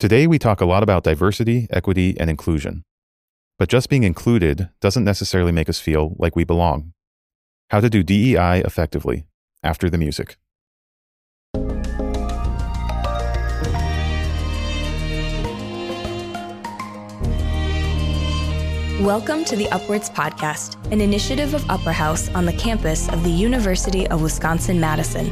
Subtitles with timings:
[0.00, 2.84] Today, we talk a lot about diversity, equity, and inclusion.
[3.58, 6.94] But just being included doesn't necessarily make us feel like we belong.
[7.68, 9.26] How to do DEI effectively
[9.62, 10.38] after the music.
[19.02, 23.30] Welcome to the Upwards Podcast, an initiative of Upper House on the campus of the
[23.30, 25.30] University of Wisconsin Madison.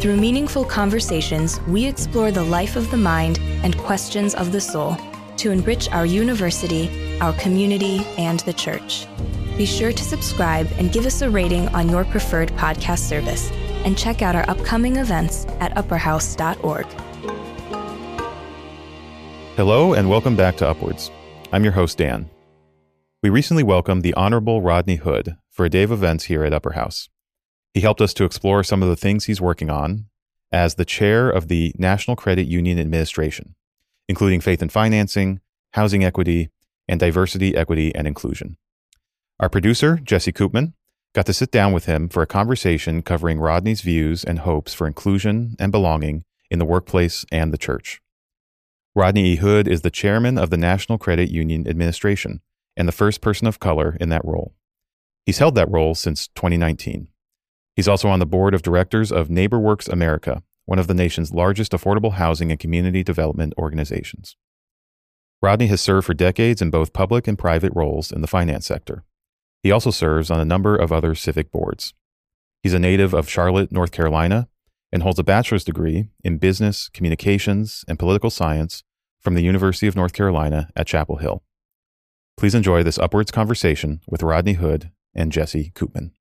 [0.00, 4.96] Through meaningful conversations, we explore the life of the mind and questions of the soul
[5.38, 9.06] to enrich our university, our community, and the church.
[9.56, 13.50] Be sure to subscribe and give us a rating on your preferred podcast service,
[13.84, 16.86] and check out our upcoming events at upperhouse.org.
[19.56, 21.10] Hello, and welcome back to Upwards.
[21.52, 22.28] I'm your host, Dan.
[23.22, 26.72] We recently welcomed the Honorable Rodney Hood for a day of events here at Upper
[26.72, 27.08] House.
[27.74, 30.06] He helped us to explore some of the things he's working on
[30.52, 33.56] as the chair of the National Credit Union Administration,
[34.08, 35.40] including faith and financing,
[35.72, 36.50] housing equity,
[36.86, 38.56] and diversity, equity, and inclusion.
[39.40, 40.74] Our producer, Jesse Koopman,
[41.14, 44.86] got to sit down with him for a conversation covering Rodney's views and hopes for
[44.86, 48.00] inclusion and belonging in the workplace and the church.
[48.94, 49.36] Rodney E.
[49.36, 52.40] Hood is the chairman of the National Credit Union Administration
[52.76, 54.54] and the first person of color in that role.
[55.26, 57.08] He's held that role since 2019.
[57.76, 61.72] He's also on the board of directors of NeighborWorks America, one of the nation's largest
[61.72, 64.36] affordable housing and community development organizations.
[65.42, 69.04] Rodney has served for decades in both public and private roles in the finance sector.
[69.62, 71.94] He also serves on a number of other civic boards.
[72.62, 74.48] He's a native of Charlotte, North Carolina,
[74.92, 78.84] and holds a bachelor's degree in business, communications, and political science
[79.20, 81.42] from the University of North Carolina at Chapel Hill.
[82.36, 86.12] Please enjoy this upwards conversation with Rodney Hood and Jesse Koopman.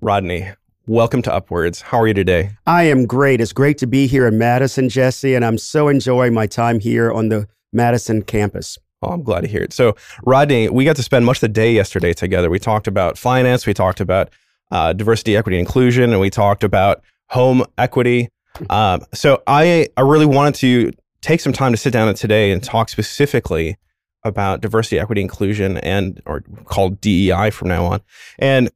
[0.00, 0.48] Rodney,
[0.86, 1.80] welcome to Upwards.
[1.80, 2.50] How are you today?
[2.66, 3.40] I am great.
[3.40, 7.12] It's great to be here in Madison, Jesse, and I'm so enjoying my time here
[7.12, 8.78] on the Madison campus.
[9.02, 9.72] Oh, I'm glad to hear it.
[9.72, 12.48] So, Rodney, we got to spend much of the day yesterday together.
[12.48, 14.30] We talked about finance, we talked about
[14.70, 18.28] uh, diversity, equity, inclusion, and we talked about home equity.
[18.70, 20.92] Um, so, I I really wanted to
[21.22, 23.76] take some time to sit down today and talk specifically
[24.24, 28.00] about diversity, equity, inclusion, and or called DEI from now on.
[28.38, 28.70] And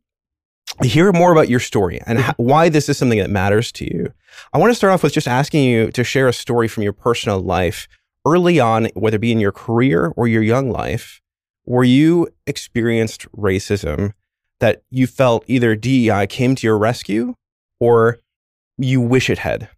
[0.83, 2.27] hear more about your story and mm-hmm.
[2.27, 4.13] how, why this is something that matters to you.
[4.53, 6.93] I want to start off with just asking you to share a story from your
[6.93, 7.89] personal life
[8.25, 11.21] early on, whether it be in your career or your young life,
[11.65, 14.13] where you experienced racism
[14.61, 17.35] that you felt either DEI came to your rescue
[17.81, 18.19] or
[18.79, 19.69] you wish it had.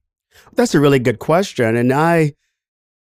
[0.55, 1.77] That's a really good question.
[1.77, 2.35] And I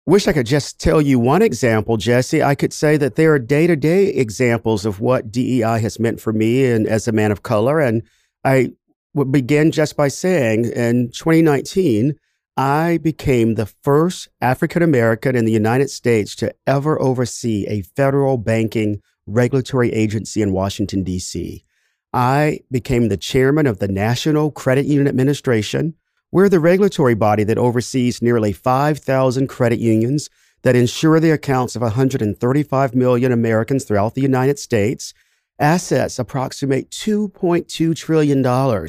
[0.07, 2.43] wish I could just tell you one example, Jesse.
[2.43, 6.21] I could say that there are day to day examples of what DEI has meant
[6.21, 7.81] for me and as a man of color.
[7.81, 8.03] And
[8.45, 8.73] I
[9.15, 12.15] would begin just by saying in 2019,
[12.57, 18.37] I became the first African American in the United States to ever oversee a federal
[18.37, 21.65] banking regulatory agency in Washington, D.C.
[22.13, 25.95] I became the chairman of the National Credit Union Administration,
[26.33, 30.31] we're the regulatory body that oversees nearly 5,000 credit unions
[30.63, 35.13] that insure the accounts of 135 million Americans throughout the United States.
[35.59, 38.89] Assets approximate $2.2 trillion.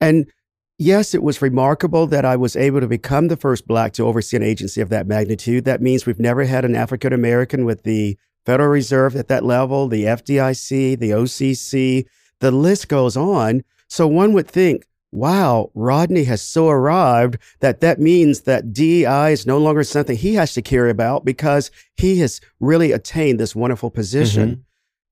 [0.00, 0.30] And
[0.78, 4.36] yes, it was remarkable that I was able to become the first Black to oversee
[4.36, 5.64] an agency of that magnitude.
[5.64, 9.88] That means we've never had an African American with the Federal Reserve at that level,
[9.88, 12.06] the FDIC, the OCC,
[12.40, 13.62] the list goes on.
[13.88, 19.46] So one would think wow, Rodney has so arrived that that means that DEI is
[19.46, 23.90] no longer something he has to care about because he has really attained this wonderful
[23.90, 24.50] position.
[24.50, 24.60] Mm-hmm.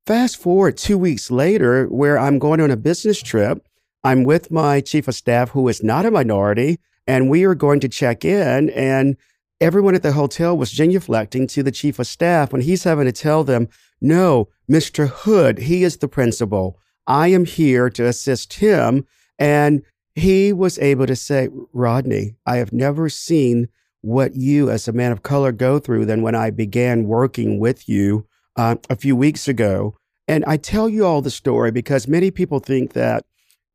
[0.06, 3.66] Fast forward two weeks later, where I'm going on a business trip.
[4.04, 6.78] I'm with my chief of staff, who is not a minority,
[7.08, 8.70] and we are going to check in.
[8.70, 9.16] And
[9.60, 13.12] everyone at the hotel was genuflecting to the chief of staff when he's having to
[13.12, 13.68] tell them,
[14.00, 15.08] no, Mr.
[15.08, 16.78] Hood, he is the principal.
[17.06, 19.06] I am here to assist him
[19.38, 19.82] and
[20.14, 23.68] he was able to say, Rodney, I have never seen
[24.00, 27.88] what you as a man of color go through than when I began working with
[27.88, 28.26] you
[28.56, 29.96] uh, a few weeks ago.
[30.28, 33.24] And I tell you all the story because many people think that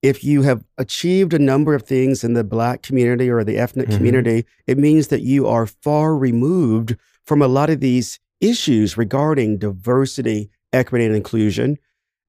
[0.01, 3.88] if you have achieved a number of things in the black community or the ethnic
[3.88, 3.97] mm-hmm.
[3.97, 9.59] community, it means that you are far removed from a lot of these issues regarding
[9.59, 11.77] diversity, equity, and inclusion.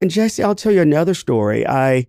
[0.02, 1.66] And Jesse, I'll tell you another story.
[1.66, 2.06] I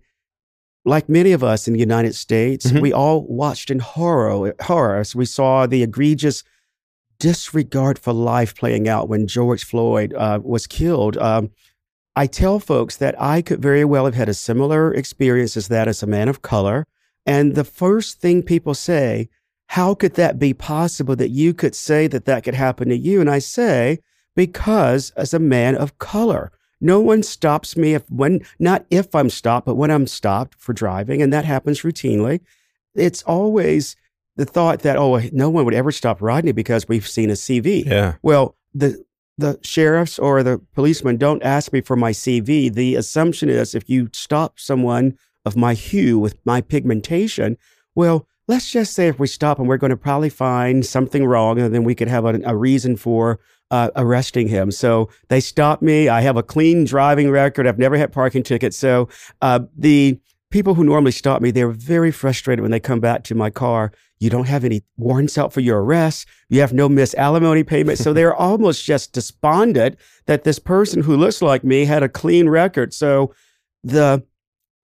[0.84, 2.80] like many of us in the United States, mm-hmm.
[2.80, 6.44] we all watched in horror, horror as we saw the egregious
[7.18, 11.16] disregard for life playing out when George Floyd uh, was killed.
[11.16, 11.50] Um,
[12.16, 15.88] I tell folks that I could very well have had a similar experience as that
[15.88, 16.86] as a man of color.
[17.26, 19.28] And the first thing people say,
[19.68, 23.20] how could that be possible that you could say that that could happen to you?
[23.20, 23.98] And I say,
[24.36, 26.52] because as a man of color,
[26.84, 30.74] no one stops me if when not if I'm stopped, but when I'm stopped for
[30.74, 32.40] driving, and that happens routinely.
[32.94, 33.96] It's always
[34.36, 37.86] the thought that oh, no one would ever stop Rodney because we've seen a CV.
[37.86, 38.16] Yeah.
[38.22, 39.02] Well, the
[39.38, 42.72] the sheriffs or the policemen don't ask me for my CV.
[42.72, 45.16] The assumption is if you stop someone
[45.46, 47.56] of my hue with my pigmentation,
[47.94, 51.58] well, let's just say if we stop and we're going to probably find something wrong,
[51.58, 53.40] and then we could have a, a reason for
[53.70, 54.70] uh, arresting him.
[54.70, 56.08] So they stopped me.
[56.08, 57.66] I have a clean driving record.
[57.66, 58.76] I've never had parking tickets.
[58.76, 59.08] So
[59.42, 60.18] uh, the
[60.50, 63.92] people who normally stop me, they're very frustrated when they come back to my car.
[64.20, 66.28] You don't have any warrants out for your arrest.
[66.48, 67.98] You have no missed alimony payment.
[67.98, 72.48] So they're almost just despondent that this person who looks like me had a clean
[72.48, 72.94] record.
[72.94, 73.34] So
[73.82, 74.24] the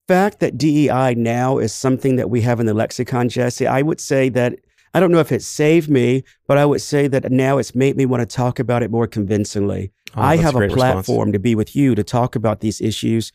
[0.09, 4.01] fact that DEI now is something that we have in the lexicon, Jesse, I would
[4.01, 4.59] say that
[4.95, 7.97] I don't know if it saved me, but I would say that now it's made
[7.97, 9.93] me want to talk about it more convincingly.
[10.17, 11.07] Oh, I have a a great response.
[11.07, 13.33] platform to be with you to talk about these issues.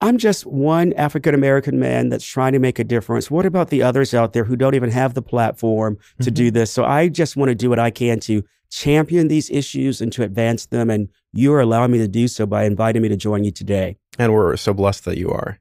[0.00, 3.30] I'm just one African American man that's trying to make a difference.
[3.30, 6.34] What about the others out there who don't even have the platform to Mm-hmm.
[6.34, 6.70] do this?
[6.70, 10.22] So I just want to do what I can to champion these issues and to
[10.22, 10.88] advance them.
[10.90, 13.96] And you're allowing me to do so by inviting me to join you today.
[14.18, 15.58] And we're so blessed that you are.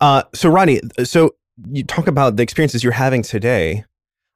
[0.00, 1.34] Uh, so, Ronnie, so
[1.70, 3.84] you talk about the experiences you're having today.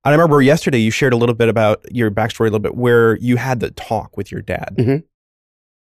[0.04, 3.16] I remember yesterday you shared a little bit about your backstory, a little bit where
[3.18, 5.04] you had the talk with your dad, Mhm.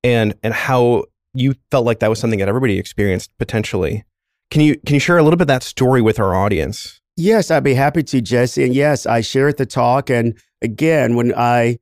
[0.04, 4.04] and and how you felt like that was something that everybody experienced potentially.
[4.52, 7.00] Can you can you share a little bit of that story with our audience?
[7.16, 8.64] Yes, I'd be happy to, Jesse.
[8.64, 10.10] And yes, I shared the talk.
[10.10, 11.78] And again, when I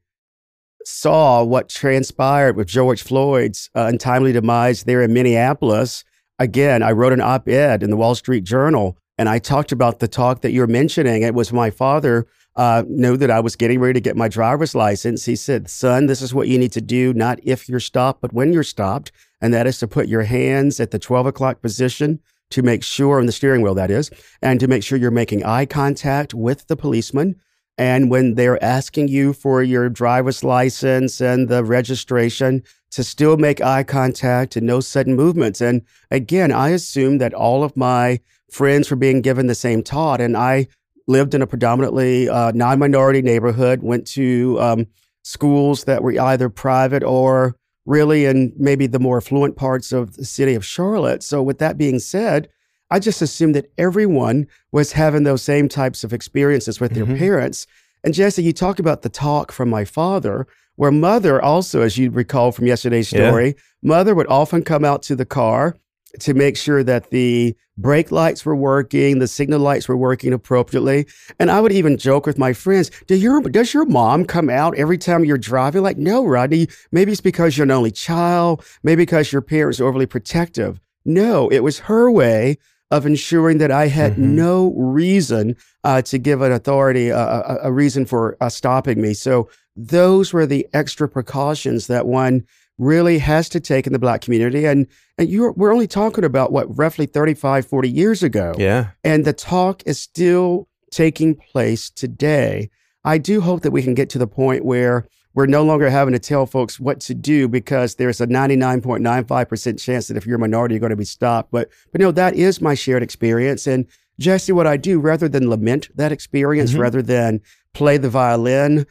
[0.85, 6.03] saw what transpired with George Floyd's uh, untimely demise there in Minneapolis,
[6.39, 9.99] again, I wrote an op ed in the Wall Street Journal and I talked about
[9.99, 11.23] the talk that you're mentioning.
[11.23, 14.75] It was my father uh, knew that I was getting ready to get my driver's
[14.75, 15.25] license.
[15.25, 18.33] He said, Son, this is what you need to do, not if you're stopped, but
[18.33, 19.11] when you're stopped.
[19.41, 22.19] And that is to put your hands at the 12 o'clock position
[22.49, 24.09] to make sure, on the steering wheel, that is,
[24.41, 27.35] and to make sure you're making eye contact with the policeman.
[27.77, 33.61] And when they're asking you for your driver's license and the registration, to still make
[33.61, 35.61] eye contact and no sudden movements.
[35.61, 38.19] And again, I assumed that all of my
[38.51, 40.21] friends were being given the same taught.
[40.21, 40.67] And I
[41.07, 44.87] lived in a predominantly uh, non minority neighborhood, went to um,
[45.23, 47.55] schools that were either private or
[47.85, 51.23] really in maybe the more affluent parts of the city of Charlotte.
[51.23, 52.49] So, with that being said,
[52.89, 56.95] I just assumed that everyone was having those same types of experiences with Mhm.
[57.07, 57.67] their parents.
[58.03, 62.11] And Jesse, you talk about the talk from my father, where mother also, as you
[62.11, 63.27] recall from yesterday's Yeah.
[63.29, 65.75] story, mother would often come out to the car
[66.19, 71.05] to make sure that the brake lights were working, the signal lights were working appropriately.
[71.39, 74.75] And I would even joke with my friends, Do your, does your mom come out
[74.77, 75.83] every time you're driving?
[75.83, 79.85] Like, no, Rodney, maybe it's because you're an only child, maybe because your parents are
[79.85, 80.79] overly protective.
[81.05, 82.57] No, it was her way
[82.89, 84.17] of ensuring that I had Mhm.
[84.19, 89.13] no reason uh, to give an authority a, a, a reason for uh, stopping me.
[89.13, 92.43] So those were the extra precautions that one
[92.77, 94.65] really has to take in the black community.
[94.65, 94.87] And
[95.17, 98.53] and you're, we're only talking about what roughly 35, 40 years ago.
[98.57, 98.89] Yeah.
[99.03, 102.69] And the talk is still taking place today.
[103.03, 106.13] I do hope that we can get to the point where we're no longer having
[106.13, 110.39] to tell folks what to do because there's a 99.95% chance that if you're a
[110.39, 111.51] minority, you're going to be stopped.
[111.51, 113.67] But, but no, that is my shared experience.
[113.67, 113.85] And
[114.19, 116.79] Jesse, what I do rather than lament that experience, Mhm.
[116.79, 117.41] rather than
[117.73, 118.85] play the violin,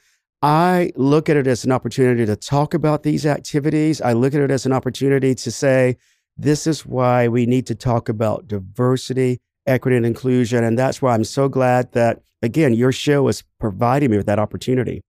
[0.46, 4.00] I look at it as an opportunity to talk about these activities.
[4.00, 5.96] I look at it as an opportunity to say,
[6.36, 10.62] this is why we need to talk about diversity, equity, and inclusion.
[10.62, 14.38] And that's why I'm so glad that, again, your show is providing me with that
[14.38, 15.00] opportunity.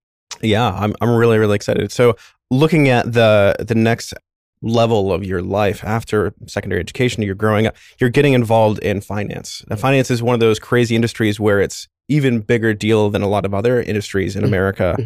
[0.42, 1.92] Yeah, I'm I'm really really excited.
[1.92, 2.16] So,
[2.50, 4.14] looking at the the next
[4.60, 9.64] level of your life after secondary education, you're growing up, you're getting involved in finance.
[9.70, 13.28] Now, finance is one of those crazy industries where it's even bigger deal than a
[13.28, 14.48] lot of other industries in Mhm.
[14.48, 14.96] America.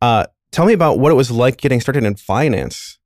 [0.00, 2.98] Uh, tell me about what it was like getting started in finance.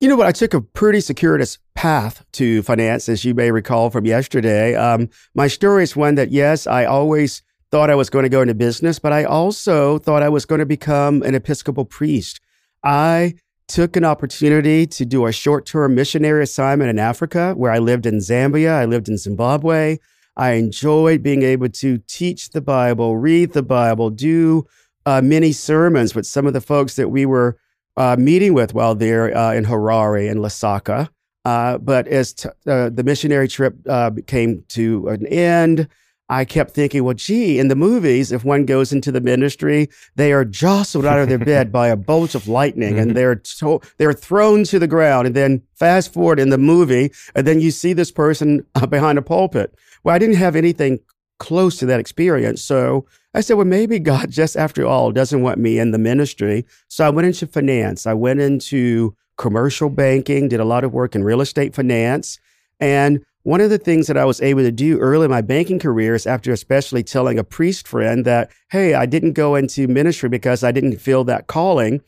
[0.00, 0.26] You know what?
[0.26, 4.76] I took a pretty circuitous path to finance, as you may recall from yesterday.
[4.76, 8.40] Um, my story is one that, yes, I always thought I was going to go
[8.40, 12.40] into business, but I also thought I was going to become an Episcopal priest.
[12.84, 13.34] I
[13.66, 18.06] took an opportunity to do a short term missionary assignment in Africa where I lived
[18.06, 19.98] in Zambia, I lived in Zimbabwe.
[20.36, 24.66] I enjoyed being able to teach the Bible, read the Bible, do
[25.08, 27.56] uh, many sermons with some of the folks that we were
[27.96, 31.08] uh, meeting with while there uh, in Harare and Lusaka.
[31.46, 35.88] Uh, but as t- uh, the missionary trip uh, came to an end,
[36.28, 40.30] I kept thinking, well, gee, in the movies, if one goes into the ministry, they
[40.34, 42.98] are jostled out of their bed by a bolt of lightning mm-hmm.
[42.98, 45.26] and they're to- they're thrown to the ground.
[45.26, 49.22] And then fast forward in the movie, and then you see this person behind a
[49.22, 49.74] pulpit.
[50.04, 51.00] Well, I didn't have anything
[51.38, 52.60] close to that experience.
[52.60, 53.06] So
[53.38, 56.66] I said, well, maybe God, just after all, doesn't want me in the ministry.
[56.88, 58.04] So I went into finance.
[58.04, 62.40] I went into commercial banking, did a lot of work in real estate finance.
[62.80, 65.78] And one of the things that I was able to do early in my banking
[65.78, 70.28] career is after especially telling a priest friend that, hey, I didn't go into ministry
[70.28, 72.00] because I didn't feel that calling.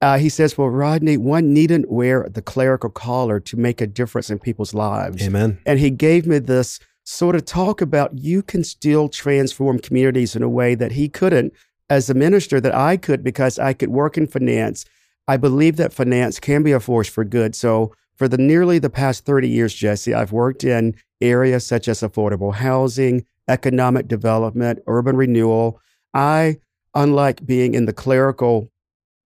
[0.00, 4.30] Uh, he says, well, Rodney, one needn't wear the clerical collar to make a difference
[4.30, 5.26] in people's lives.
[5.26, 5.58] Amen.
[5.66, 10.42] And he gave me this sort of talk about you can still transform communities in
[10.42, 11.54] a way that he couldn't
[11.88, 14.84] as a minister that I could because I could work in finance.
[15.26, 17.54] I believe that finance can be a force for good.
[17.54, 22.00] So for the nearly the past 30 years, Jesse, I've worked in areas such as
[22.00, 25.80] affordable housing, economic development, urban renewal.
[26.12, 26.58] I,
[26.94, 28.70] unlike being in the clerical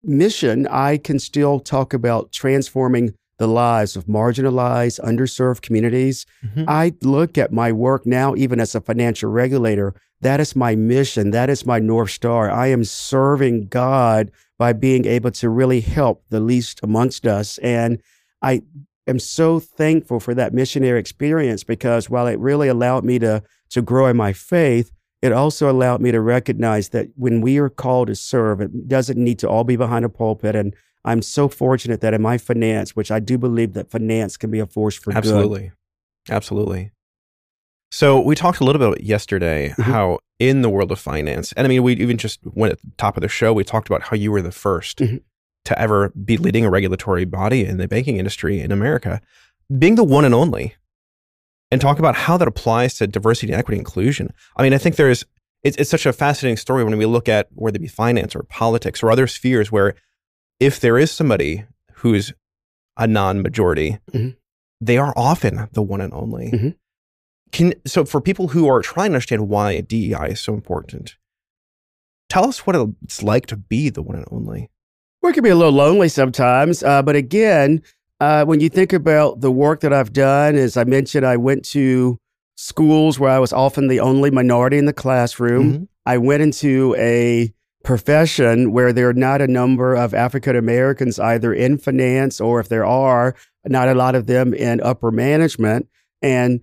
[0.03, 6.25] mission, I can still talk about transforming the lives of marginalized, underserved communities.
[6.45, 6.65] Mm-hmm.
[6.67, 11.31] I look at my work now, even as a financial regulator, that is my mission.
[11.31, 12.51] That is my North Star.
[12.51, 17.57] I am serving God by being able to really help the least amongst us.
[17.59, 18.01] And
[18.41, 18.61] I
[19.07, 23.81] am so thankful for that missionary experience because while it really allowed me to to
[23.83, 24.91] grow in my faith,
[25.21, 29.17] it also allowed me to recognize that when we are called to serve, it doesn't
[29.17, 30.55] need to all be behind a pulpit.
[30.55, 30.73] And
[31.05, 34.59] I'm so fortunate that in my finance, which I do believe that finance can be
[34.59, 35.71] a force for Absolutely.
[36.27, 36.33] good.
[36.33, 36.91] Absolutely.
[37.91, 39.81] So we talked a little bit yesterday mm-hmm.
[39.81, 42.91] how in the world of finance, and I mean, we even just went at the
[42.97, 45.17] top of the show, we talked about how you were the 1st mm-hmm
[45.65, 49.21] to ever be leading a regulatory body in the banking industry in America,
[49.77, 50.75] being the one and only,
[51.71, 54.33] and talk about how that applies to diversity and equity inclusion.
[54.57, 55.25] I mean, I think there's
[55.61, 58.43] it's, it's such a fascinating story when we look at whether it be finance or
[58.43, 59.93] politics or other spheres where
[60.59, 62.33] if there is somebody who's
[62.97, 64.29] a non-majority, mm-hmm.
[64.81, 66.51] they are often the one and only.
[66.51, 66.69] Mm-hmm.
[67.51, 71.15] Can so for people who are trying to understand why DEI is so important,
[72.29, 74.69] tell us what it's like to be the one and only.
[75.21, 76.83] Well, it can be a little lonely sometimes.
[76.83, 77.81] Uh, but again,
[78.19, 81.65] uh, when you think about the work that I've done, as I mentioned, I went
[81.65, 82.19] to
[82.55, 85.73] schools where I was often the only minority in the classroom.
[85.73, 85.83] Mm-hmm.
[86.05, 91.53] I went into a profession where there are not a number of African Americans either
[91.53, 95.87] in finance or if there are, not a lot of them in upper management.
[96.21, 96.61] And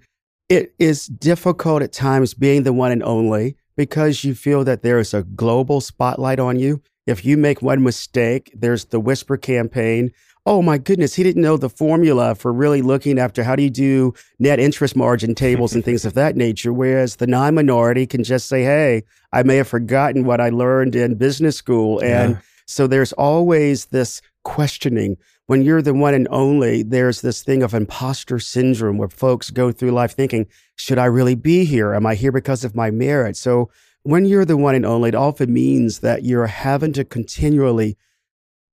[0.48, 4.98] it is difficult at times being the one and only because you feel that there
[4.98, 6.82] is a global spotlight on you.
[7.06, 10.12] If you make one mistake, there's the whisper campaign.
[10.48, 13.70] Oh my goodness, he didn't know the formula for really looking after how do you
[13.70, 16.72] do net interest margin tables and things of that nature.
[16.72, 20.94] Whereas the non minority can just say, hey, I may have forgotten what I learned
[20.94, 21.98] in business school.
[21.98, 22.40] And yeah.
[22.64, 25.16] so there's always this questioning.
[25.46, 29.72] When you're the one and only, there's this thing of imposter syndrome where folks go
[29.72, 31.92] through life thinking, should I really be here?
[31.92, 33.36] Am I here because of my merit?
[33.36, 33.68] So
[34.04, 37.96] when you're the one and only, it often means that you're having to continually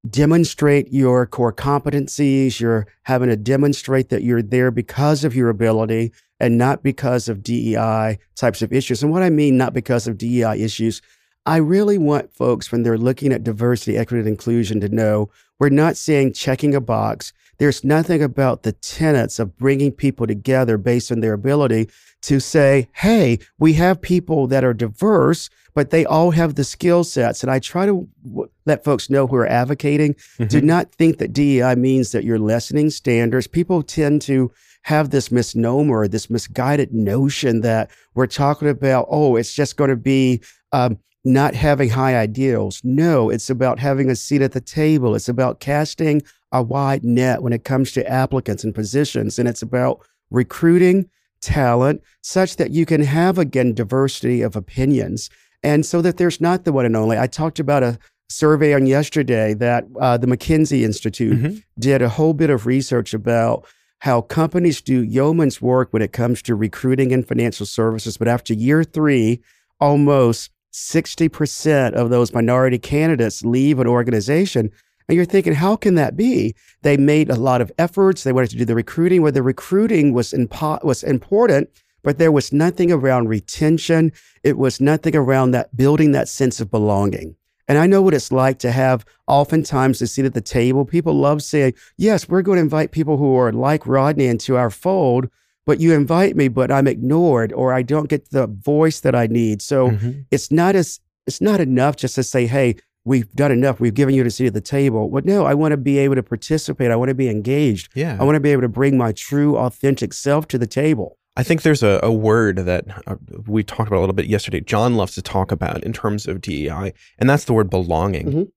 [0.09, 2.61] demonstrate your core competencies.
[2.61, 7.43] You're having to demonstrate that you're there because of your ability and not because of
[7.43, 9.03] DEI types of issues.
[9.03, 11.01] And what I mean, not because of DEI issues,
[11.47, 15.69] I really want folks when they're looking at diversity, equity, and inclusion to know we're
[15.69, 17.33] not saying checking a box.
[17.59, 21.89] There's nothing about the tenets of bringing people together based on their ability
[22.23, 27.05] to say, hey, we have people that are diverse, but they all have the skill
[27.05, 27.43] sets.
[27.43, 30.47] And I try to w- let folks know who are advocating mm-hmm.
[30.47, 33.47] do not think that DEI means that you're lessening standards.
[33.47, 34.53] People tend to
[34.83, 39.97] have this misnomer, this misguided notion that we're talking about, oh, it's just going to
[39.97, 40.41] be
[40.73, 42.81] um, not having high ideals.
[42.85, 45.15] No, it's about having a seat at the table.
[45.15, 49.39] It's about casting a wide net when it comes to applicants and positions.
[49.39, 51.09] And it's about recruiting
[51.43, 55.29] talent such that you can have, again, diversity of opinions.
[55.63, 57.19] And so that there's not the one and only.
[57.19, 61.59] I talked about a survey on yesterday that uh, the McKinsey Institute mm-hmm.
[61.79, 63.67] did a whole bit of research about
[63.99, 68.17] how companies do yeoman's work when it comes to recruiting and financial services.
[68.17, 69.41] But after year three,
[69.81, 74.73] almost 60% of those minority candidates leave an organization
[75.13, 76.55] and you're thinking, how can that be?
[76.81, 78.23] They made a lot of efforts.
[78.25, 81.69] They wanted to do the recruiting where the recruiting was, impo- was important,
[82.03, 84.11] but there was nothing around retention.
[84.43, 87.37] It was nothing around that building that sense of belonging.
[87.69, 90.87] And I know what it's like to have oftentimes a seat at the table.
[90.87, 94.71] People love saying, yes, we're going to invite people who are like Rodney into our
[94.71, 95.29] fold.
[95.67, 99.27] but you invite me, but I'm ignored or I don't get the voice that I
[99.29, 99.63] need.
[99.63, 100.25] So Mhm.
[100.31, 103.81] it's not as it's not enough just to say, hey, we've done enough.
[103.81, 105.09] We've given you a seat at the table.
[105.09, 106.91] But no, I want to be able to participate.
[106.91, 107.91] I want to be engaged.
[107.95, 108.17] Yeah.
[108.21, 111.19] I want to be able to bring my true, authentic self to the table.
[111.37, 113.17] I think there's a, a word that uh,
[113.47, 114.61] we talked about a little bit yesterday.
[114.61, 118.27] John loves to talk about in terms of DEI, and that's the word belonging.
[118.27, 118.49] Mhm.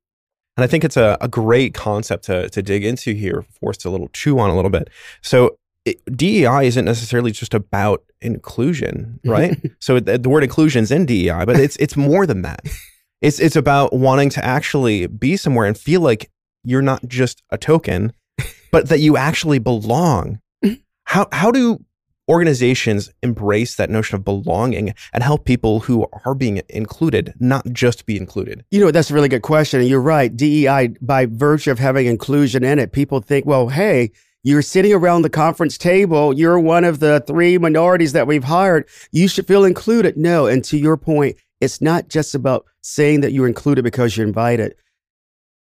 [0.57, 3.77] And I think it's a, a great concept to, to dig into here, for us
[3.77, 4.89] to a little chew on a little bit.
[5.21, 9.57] So it, DEI isn't necessarily just about inclusion, right?
[9.79, 12.61] so the, the word inclusion is in DEI, but it's it's more than that.
[13.25, 16.29] It's it's about wanting to actually be somewhere and feel like
[16.63, 18.13] you're not just a token,
[18.72, 20.39] but that you actually belong.
[21.05, 21.84] How how do
[22.29, 28.05] organizations embrace that notion of belonging and help people who are being included not just
[28.05, 28.63] be included?
[28.70, 29.79] You know, that's a really good question.
[29.79, 30.36] And you're right.
[30.36, 34.12] DEI, by virtue of having inclusion in it, people think, well, hey,
[34.44, 36.32] you're sitting around the conference table.
[36.32, 38.88] You're one of the three minorities that we've hired.
[39.12, 40.17] You should feel included.
[40.17, 40.46] No.
[40.46, 44.75] And to your point, it's not just about saying that you're included because you're invited.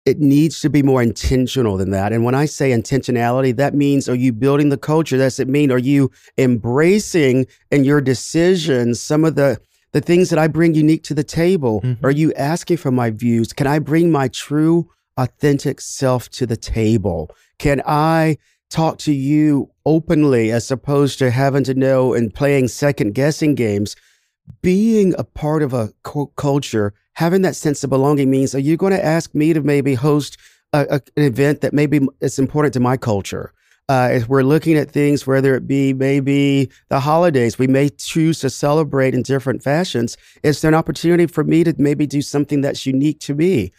[0.05, 2.11] It needs to be more intentional than that.
[2.11, 5.17] And when I say intentionality, that means are you building the culture?
[5.17, 6.09] Does it mean are you
[6.39, 9.59] embracing in your decisions some of the
[9.93, 11.81] the things that I bring unique to the table?
[11.81, 11.97] Mhm.
[12.03, 13.51] Are you asking for my views?
[13.51, 17.29] Can I bring my true, authentic self to the table?
[17.59, 18.38] Can I
[18.69, 23.95] talk to you openly as opposed to having to know and playing second guessing games?
[24.62, 25.91] Being a part of a
[26.36, 29.93] culture, having that sense of belonging means are you going to ask me to maybe
[29.93, 30.38] host
[30.74, 33.53] a, a- an event that maybe it's important to my culture?
[33.89, 38.39] Uh, if we're looking at things, whether it be maybe the holidays, we may choose
[38.39, 40.17] to celebrate in different fashions.
[40.43, 43.72] Is there an opportunity for me to maybe do something that's unique to me?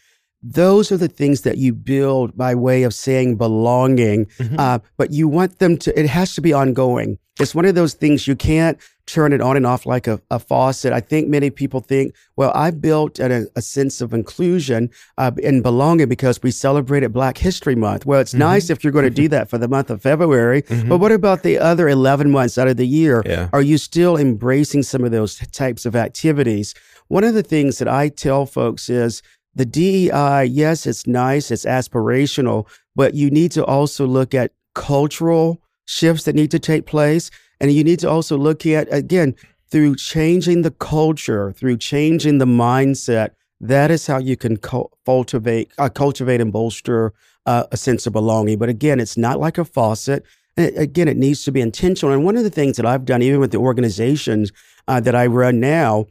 [0.43, 4.59] Those are the things that you build by way of saying belonging, Mhm.
[4.59, 7.17] uh, but you want them to, it has to be ongoing.
[7.41, 10.39] It's one of those things you can't turn it on and off like a, a
[10.39, 10.93] faucet.
[10.93, 15.63] I think many people think, well, I built a, a sense of inclusion uh, and
[15.63, 18.07] belonging because we celebrated Black History Month.
[18.07, 18.39] Well, it's Mhm.
[18.39, 20.89] nice if you're going to do that for the month of February, Mhm.
[20.89, 23.23] but what about the other 11 months out of the year?
[23.27, 23.49] Yeah.
[23.53, 26.73] Are you still embracing some of those types of activities?
[27.09, 29.21] One of the things that I tell folks is
[29.55, 35.61] the DEI, yes, it's nice, it's aspirational, but you need to also look at cultural
[35.85, 37.31] shifts that need to take place.
[37.63, 39.37] And you need to also look at, again,
[39.71, 45.89] through changing the culture, through changing the mindset, that is how you can cultivate, uh,
[45.89, 47.15] cultivate and bolster
[47.47, 48.59] uh, a sense of belonging.
[48.59, 50.25] But again, it's not like a faucet.
[50.57, 52.13] And again, it needs to be intentional.
[52.13, 54.53] And one of the things that I've done, even with the organizations
[54.89, 56.07] uh, that I run now,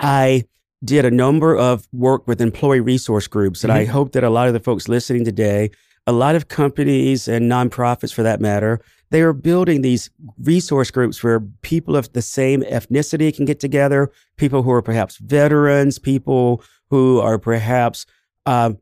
[0.00, 0.44] I
[0.84, 3.62] did a number of work with employee resource groups.
[3.62, 5.70] And I hope that a lot of the folks listening today,
[6.10, 10.10] a lot of companies and nonprofits for that matter, they are building these
[10.42, 15.18] resource groups where people of the same ethnicity can get together, people who are perhaps
[15.18, 18.06] veterans, people who are perhaps
[18.44, 18.78] um,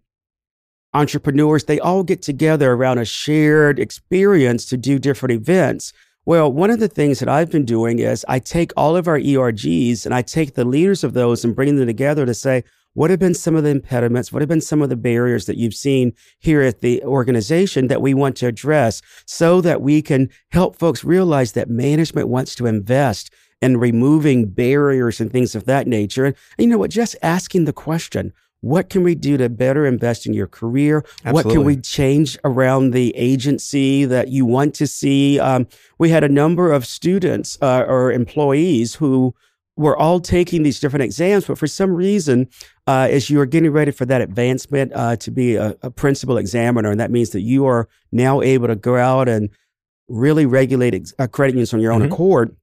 [0.95, 5.93] entrepreneurs, they all get together around a shared experience to do different events.
[6.25, 9.19] Well, one of the things that I've been doing is I take all of our
[9.19, 12.65] ERGs and I take the leaders of those and bring them together to say,
[12.99, 14.33] what have been some of the impediments?
[14.33, 18.03] What have been some of the barriers that you've seen here at the organization that
[18.03, 22.67] we want to address so that we can help folks realize that management wants to
[22.67, 23.33] invest
[23.63, 26.25] in removing barriers and things of that nature?
[26.25, 26.91] And you know what?
[26.91, 28.33] Just asking the question,
[28.63, 31.05] what can we do to better invest in your career?
[31.23, 35.39] What can we change around the agency that you want to see?
[35.39, 39.37] Um, we had a number of students uh, or employees who
[39.79, 42.49] were all taking these different exams, but for some reason,
[42.87, 46.37] uh, as you are getting ready for that advancement uh, to be a, a principal
[46.37, 49.49] examiner, and that means that you are now able to go out and
[50.09, 52.07] really regulate ex- uh, credit unions on your own Mhm.
[52.13, 52.57] accord.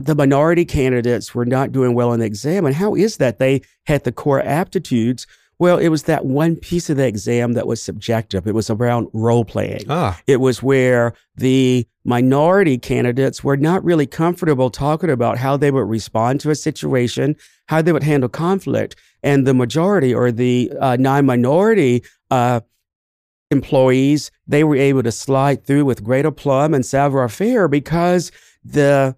[0.00, 2.64] The minority candidates were not doing well on the exam.
[2.64, 3.38] And how is that?
[3.38, 5.26] They had the core aptitudes.
[5.60, 8.46] Well, it was that one piece of the exam that was subjective.
[8.46, 9.84] It was around role playing.
[9.90, 15.70] Ah, It was where the minority candidates were not really comfortable talking about how they
[15.70, 18.96] would respond to a situation, how they would handle conflict.
[19.22, 22.60] And the majority or the uh, non minority uh,
[23.50, 28.32] employees, they were able to slide through with great aplomb and savoir faire because
[28.64, 29.14] the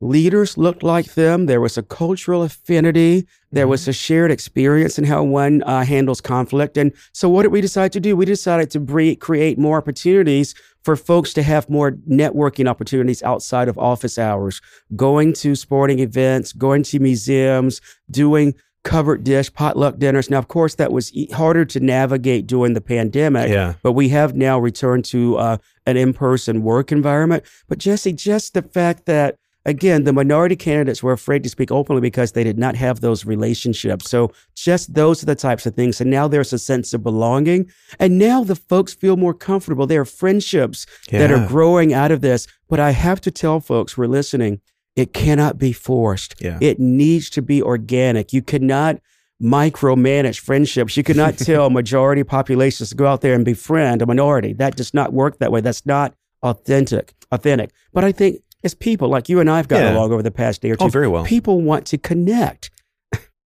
[0.00, 1.46] leaders looked like them.
[1.46, 3.26] There was a cultural affinity.
[3.50, 6.76] There was a shared experience in how one uh, handles conflict.
[6.76, 8.16] And so, what did we decide to do?
[8.16, 13.68] We decided to bre- create more opportunities for folks to have more networking opportunities outside
[13.68, 14.60] of office hours,
[14.94, 17.80] going to sporting events, going to museums,
[18.10, 20.30] doing covered dish potluck dinners.
[20.30, 23.50] Now, of course, that was e- harder to navigate during the pandemic.
[23.50, 23.74] Yeah.
[23.82, 27.44] But we have now returned to uh, an in-person work environment.
[27.68, 32.00] But Jesse, just the fact that again, the minority candidates were afraid to speak openly
[32.00, 34.08] because they did not have those relationships.
[34.08, 36.00] So just those are the types of things.
[36.00, 37.70] And now there's a sense of belonging.
[37.98, 39.86] And now the folks feel more comfortable.
[39.86, 42.46] There are friendships that are growing out of this.
[42.68, 44.60] But I have to tell folks who are listening,
[44.96, 46.34] it cannot be forced.
[46.40, 46.58] Yeah.
[46.60, 48.32] It needs to be organic.
[48.32, 49.00] You cannot
[49.40, 50.96] micromanage friendships.
[50.96, 54.52] You cannot tell majority populations to go out there and befriend a minority.
[54.52, 55.60] That does not work that way.
[55.60, 57.14] That's not authentic.
[57.30, 57.70] Authentic.
[57.92, 59.94] But I think as people like you and I have gotten Yeah.
[59.98, 61.24] along over the past day or two, Oh, very well.
[61.24, 62.70] people want to connect.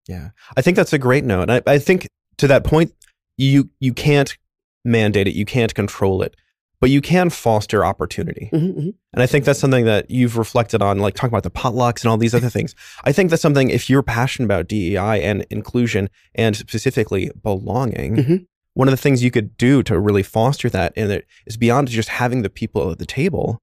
[0.09, 1.49] Yeah, I think that's a great note.
[1.49, 2.93] I, I think to that point,
[3.37, 4.37] you you can't
[4.85, 6.35] mandate it, you can't control it,
[6.81, 8.51] but you can foster opportunity.
[8.53, 8.95] Mhm, mhm.
[9.13, 12.11] And I think that's something that you've reflected on, like talking about the potlucks and
[12.11, 12.75] all these other things.
[13.05, 18.47] I think that's something if you're passionate about DEI and inclusion and specifically belonging, Mhm.
[18.75, 21.87] one of the things you could do to really foster that and it is beyond
[21.89, 23.61] just having the people at the table,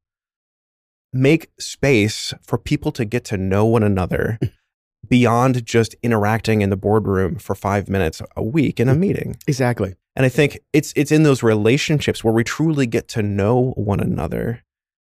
[1.12, 4.40] make space for people to get to know one another
[5.08, 9.02] beyond just interacting in the boardroom for five minutes a week in a mm-hmm.
[9.02, 9.38] meeting.
[9.48, 9.96] Exactly.
[10.16, 14.00] And I think it's it's in those relationships where we truly get to know one
[14.00, 14.64] another,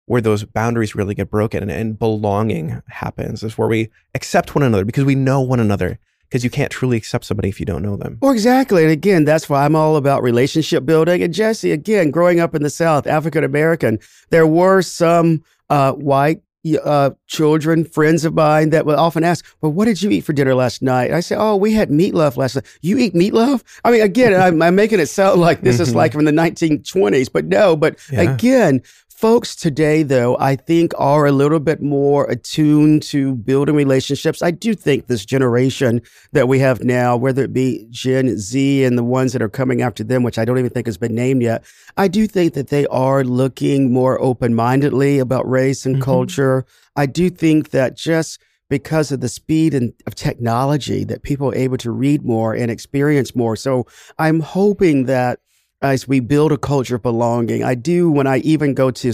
[0.05, 3.43] where those boundaries really get broken and, and belonging happens.
[3.43, 5.99] Is where we accept one another because we know one another.
[6.29, 8.17] Because you can't truly accept somebody if you don't know them.
[8.21, 8.83] Well, exactly.
[8.83, 11.21] And again, that's why I'm all about relationship building.
[11.21, 16.41] And Jesse, again, growing up in the South, African American, there were some uh, white
[16.83, 20.33] uh, children, friends of mine, that would often ask, Well, what did you eat for
[20.33, 21.11] dinner last night?
[21.11, 22.65] I say, Oh, we had meatloaf last night.
[22.81, 23.63] You eat meatloaf?
[23.83, 25.95] I mean, again, I'm, I'm making it sound like this is Mhm.
[25.95, 27.75] like from the 1920s, but no.
[27.75, 28.21] But Yeah.
[28.33, 28.81] again,
[29.21, 34.41] folks today, though, I think are a little bit more attuned to building relationships.
[34.41, 38.97] I do think this generation that we have now, whether it be Gen Z and
[38.97, 41.43] the ones that are coming after them, which I don't even think has been named
[41.43, 41.63] yet,
[41.97, 46.01] I do think that they are looking more open mindedly about race and Mhm.
[46.01, 46.65] culture.
[46.95, 48.39] I do think that just
[48.71, 52.71] because of the speed and of technology that people are able to read more and
[52.71, 53.55] experience more.
[53.55, 53.85] So
[54.17, 55.37] I'm hoping that
[55.81, 59.13] as we build a culture of belonging, I do when I even go to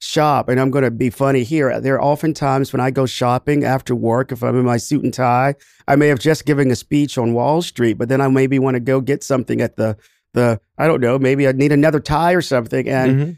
[0.00, 1.80] shop, and I'm going to be funny here.
[1.80, 5.04] There are often times when I go shopping after work, if I'm in my suit
[5.04, 5.54] and tie,
[5.86, 8.74] I may have just given a speech on Wall Street, but then I maybe want
[8.74, 9.96] to go get something at the
[10.34, 13.36] the I don't know, maybe I need another tie or something, and Mhm.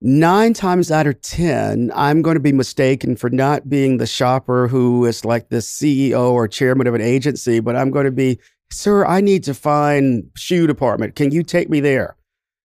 [0.00, 4.66] nine times out of 10, I'm going to be mistaken for not being the shopper
[4.68, 8.38] who is like the CEO or chairman of an agency, but I'm going to be,
[8.72, 11.14] sir, I need to find shoe department.
[11.14, 12.16] Can you take me there?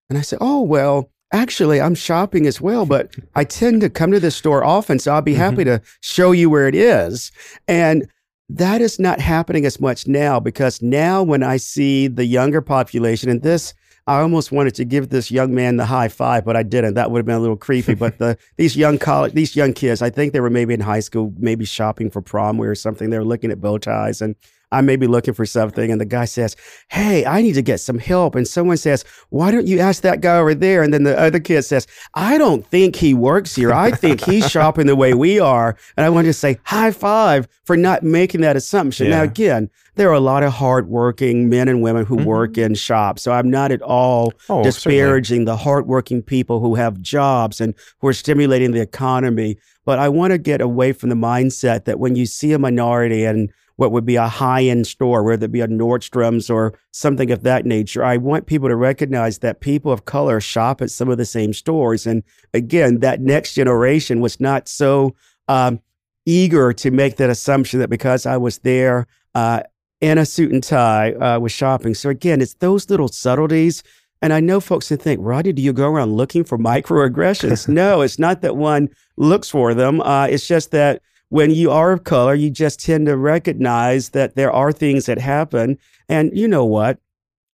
[0.10, 4.12] And I said, oh, well, actually, I'm shopping as well, but I tend to come
[4.12, 5.84] to this store often, so I'll be happy mm-hmm.
[5.84, 7.32] to show you where it is.
[7.68, 8.08] And
[8.50, 13.30] that is not happening as much now because now when I see the younger population,
[13.30, 13.74] and this,
[14.08, 16.94] I almost wanted to give this young man the high five, but I didn't.
[16.94, 17.96] That would have been a little creepy.
[17.96, 21.00] But the these young college, these young kids, I think they were maybe in high
[21.00, 23.10] school, maybe shopping for prom wear or something.
[23.10, 24.36] They were looking at bow ties, and
[24.71, 26.56] I may be looking for something, and the guy says,
[26.89, 30.21] "Hey, I need to get some help." And someone says, "Why don't you ask that
[30.21, 33.71] guy over there?" And then the other kid says, "I don't think he works here.
[33.73, 37.47] I think he's shopping the way we are." And I want to say high five
[37.63, 39.10] for not making that assumption.
[39.10, 42.25] Now again, there are a lot of hardworking men and women who Mhm.
[42.25, 44.63] work in shops, so I'm not at all Oh, certainly.
[44.63, 49.58] disparaging the hardworking people who have jobs and who are stimulating the economy.
[49.86, 53.23] But I want to get away from the mindset that when you see a minority
[53.23, 57.31] in what would be a high end store, whether it be a Nordstrom's or something
[57.31, 61.09] of that nature, I want people to recognize that people of color shop at some
[61.09, 62.07] of the same stores.
[62.07, 65.15] And again, that next generation was not so
[65.47, 65.79] um,
[66.25, 69.63] eager to make that assumption that because I was there uh,
[70.01, 71.93] in a suit and tie uh, was shopping.
[71.93, 73.83] So again, it's those little subtleties.
[74.21, 77.67] And I know folks can think, Rodney, do you go around looking for microaggressions?
[77.71, 80.01] no, it's not that one looks for them.
[80.01, 84.35] Uh, it's just that when you are of color, you just tend to recognize that
[84.35, 85.77] there are things that happen.
[86.07, 86.99] And you know what?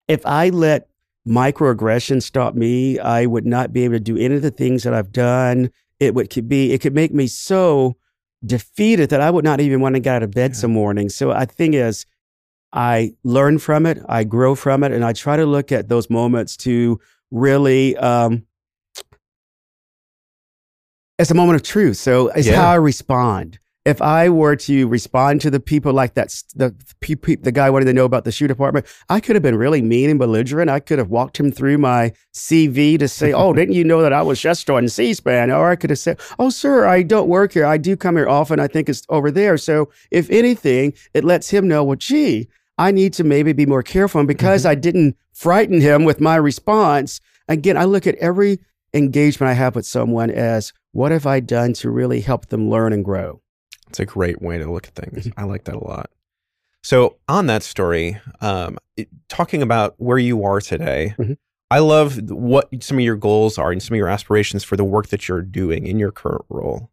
[0.07, 0.89] If I let
[1.27, 4.95] microaggressions stop me, I would not be able to do any of the things that
[4.95, 5.71] I've done.
[6.01, 7.97] It would could be it could make me so
[8.45, 11.09] defeated that I would not even want to get out of bed some morning.
[11.09, 12.07] So I think is
[12.73, 16.09] I learn from it, I grow from it, and I try to look at those
[16.09, 17.01] moments to
[17.31, 18.47] really um,
[21.19, 21.97] as a moment of truth.
[21.97, 22.57] So it's Yeah.
[22.57, 23.59] how I respond.
[23.85, 26.75] If I were to respond to the people like that, the
[27.41, 30.11] the guy wanted to know about the shoe department, I could have been really mean
[30.11, 30.69] and belligerent.
[30.69, 34.13] I could have walked him through my CV to say, "Oh, didn't you know that
[34.13, 37.55] I was just on C-SPAN?" Or I could have said, "Oh, sir, I don't work
[37.55, 37.65] here.
[37.65, 38.61] I do come here often.
[38.61, 42.91] I think it's over there." So if anything, it lets him know, well, gee, I
[42.91, 44.21] need to maybe be more careful.
[44.21, 44.73] And because mm-hmm.
[44.73, 48.59] I didn't frighten him with my response, again, I look at every
[48.93, 52.93] engagement I have with someone as what have I done to really help them learn
[52.93, 53.41] and grow?
[53.87, 55.29] It's a great way to look at things.
[55.37, 56.11] I like that a lot.
[56.83, 61.35] So, on that story, um, it, talking about where you are today, mm-hmm.
[61.71, 64.83] I love what some of your goals are and some of your aspirations for the
[64.83, 66.91] work that you're doing in your current role.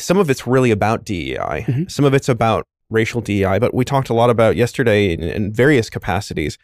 [0.00, 1.88] Some of it's really about DEI, mm-hmm.
[1.88, 5.52] some of it's about racial DEI, but we talked a lot about yesterday in, in
[5.52, 6.56] various capacities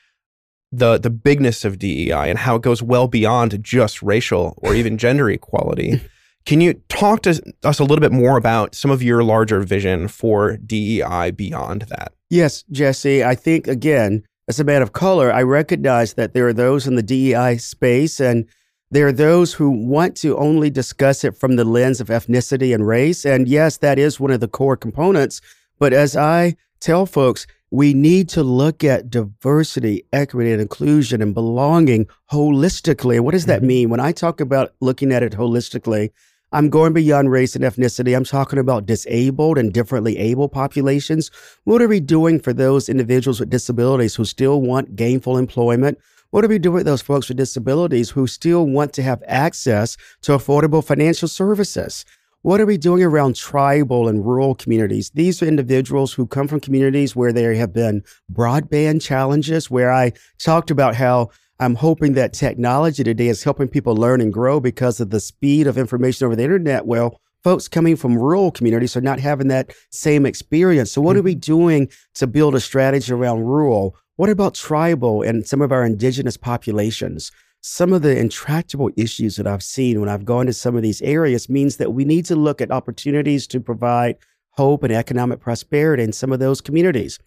[0.70, 4.98] the the bigness of DEI and how it goes well beyond just racial or even
[5.07, 6.00] gender equality.
[6.44, 10.09] Can you talk to us a little bit more about some of your larger vision
[10.09, 12.12] for DEI beyond that?
[12.31, 13.22] Yes, Jesse.
[13.22, 16.94] I think again, as a man of color, I recognize that there are those in
[16.94, 18.46] the DEI space and
[18.90, 22.87] there are those who want to only discuss it from the lens of ethnicity and
[22.87, 23.26] race.
[23.26, 25.42] And yes, that is one of the core components.
[25.78, 31.34] But as I tell folks, we need to look at diversity, equity, and inclusion and
[31.34, 33.20] belonging holistically.
[33.20, 33.66] What does that mm-hmm.
[33.66, 33.90] mean?
[33.90, 36.10] When I talk about looking at it holistically,
[36.50, 38.16] I'm going beyond race and ethnicity.
[38.16, 41.30] I'm talking about disabled and differently able populations.
[41.64, 45.98] What are we doing for those individuals with disabilities who still want gainful employment?
[46.30, 49.98] What are we doing with those folks with disabilities who still want to have access
[50.22, 52.06] to affordable financial services?
[52.42, 55.11] What are we doing around tribal and rural communities?
[55.11, 60.12] These are individuals who come from communities where there have been broadband challenges, where I
[60.38, 65.01] talked about how I'm hoping that technology today is helping people learn and grow because
[65.01, 66.87] of the speed of information over the internet.
[66.87, 70.92] Well, folks coming from rural communities are not having that same experience.
[70.92, 71.18] So, what mm-hmm.
[71.18, 71.53] are we mm-hmm.
[71.53, 73.96] doing to build a strategy around rural?
[74.14, 77.33] What about tribal and some of our indigenous populations?
[77.70, 81.02] Some of the intractable issues that I've seen when I've gone to some of these
[81.02, 84.16] areas means that we need to look at opportunities to provide
[84.52, 87.18] hope and economic prosperity in some of those communities.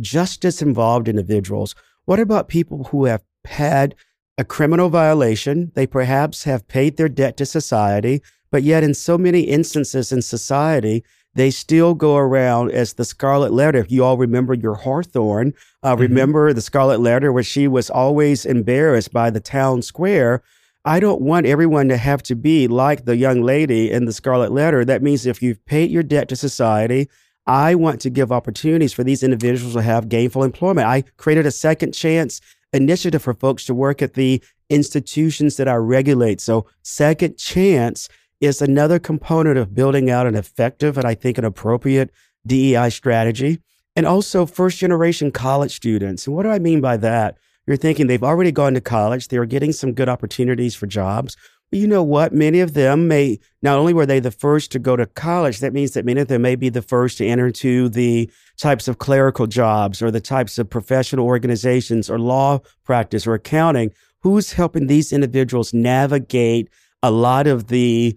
[0.00, 1.74] Justice involved individuals.
[2.04, 3.94] What about people who have had
[4.38, 5.72] a criminal violation.
[5.74, 10.22] They perhaps have paid their debt to society, but yet in so many instances in
[10.22, 11.04] society,
[11.36, 13.78] they still go around as the Scarlet Letter.
[13.78, 16.00] If you all remember your Hawthorne, uh, mm-hmm.
[16.00, 20.42] remember the Scarlet Letter where she was always embarrassed by the town square.
[20.86, 24.50] I don't want everyone to have to be like the young lady in the Scarlet
[24.50, 24.84] Letter.
[24.84, 27.08] That means if you've paid your debt to society,
[27.46, 30.88] I want to give opportunities for these individuals to have gainful employment.
[30.88, 32.40] I created a second chance
[32.72, 36.40] initiative for folks to work at the institutions that I regulate.
[36.40, 38.08] So, second chance
[38.40, 42.10] is another component of building out an effective and I think an appropriate
[42.46, 43.60] DEI strategy.
[43.94, 46.26] And also, first generation college students.
[46.26, 47.38] And what do I mean by that?
[47.66, 51.36] You're thinking they've already gone to college, they're getting some good opportunities for jobs.
[51.70, 52.32] But you know what?
[52.32, 55.72] Many of them may, not only were they the first to go to college, that
[55.72, 58.98] means that many of them may be the first to enter into the types of
[58.98, 63.90] clerical jobs or the types of professional organizations or law practice or accounting.
[64.20, 66.68] Who's helping these individuals navigate
[67.02, 68.16] a lot of the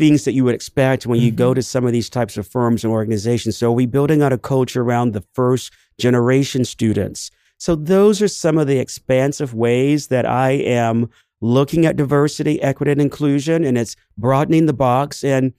[0.00, 1.36] things that you would expect when you mm-hmm.
[1.36, 3.58] go to some of these types of firms and organizations.
[3.58, 7.30] So, are we building out a culture around the first generation students?
[7.58, 11.10] So, those are some of the expansive ways that I am
[11.42, 15.22] looking at diversity, equity, and inclusion, and it's broadening the box.
[15.22, 15.52] And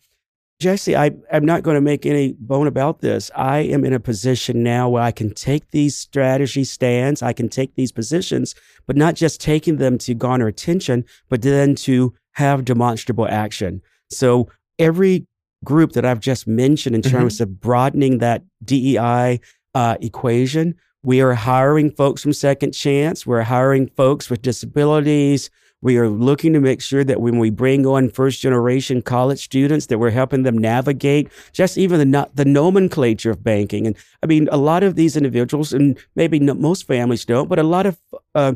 [0.60, 3.30] Jesse, I, I'm not going to make any bone about this.
[3.36, 7.48] I am in a position now where I can take these strategy stands, I can
[7.48, 8.56] take these positions,
[8.88, 13.82] but not just taking them to garner attention, but then to have demonstrable action.
[14.12, 15.28] So every
[15.64, 17.44] group that I've just mentioned in terms mm-hmm.
[17.44, 19.40] of broadening that DEI
[19.74, 23.26] uh, equation, we are hiring folks from Second Chance.
[23.26, 25.50] We're hiring folks with disabilities.
[25.82, 29.88] We are looking to make sure that when we bring on first generation college students,
[29.88, 33.88] that we're helping them navigate just even the, the nomenclature of banking.
[33.88, 37.64] And I mean, a lot of these individuals, and maybe most families don't, but a
[37.64, 37.98] lot of
[38.36, 38.54] uh,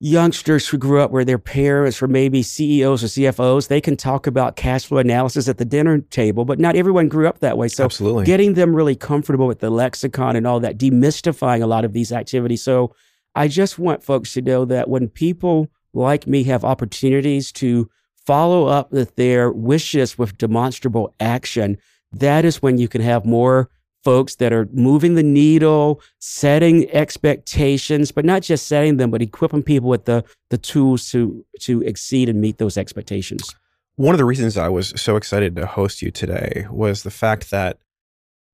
[0.00, 4.26] youngsters who grew up where their parents were maybe CEOs or CFOs, they can talk
[4.26, 7.68] about cash flow analysis at the dinner table, but not everyone grew up that way.
[7.68, 8.24] So Absolutely.
[8.24, 12.12] getting them really comfortable with the lexicon and all that, demystifying a lot of these
[12.12, 12.62] activities.
[12.62, 12.94] So
[13.34, 17.90] I just want folks to know that when people like me have opportunities to
[18.24, 21.78] follow up with their wishes with demonstrable action,
[22.12, 23.68] that is when you can have more
[24.04, 29.62] folks that are moving the needle, setting expectations, but not just setting them, but equipping
[29.62, 33.54] people with the the tools to to exceed and meet those expectations.
[33.96, 37.50] One of the reasons I was so excited to host you today was the fact
[37.50, 37.78] that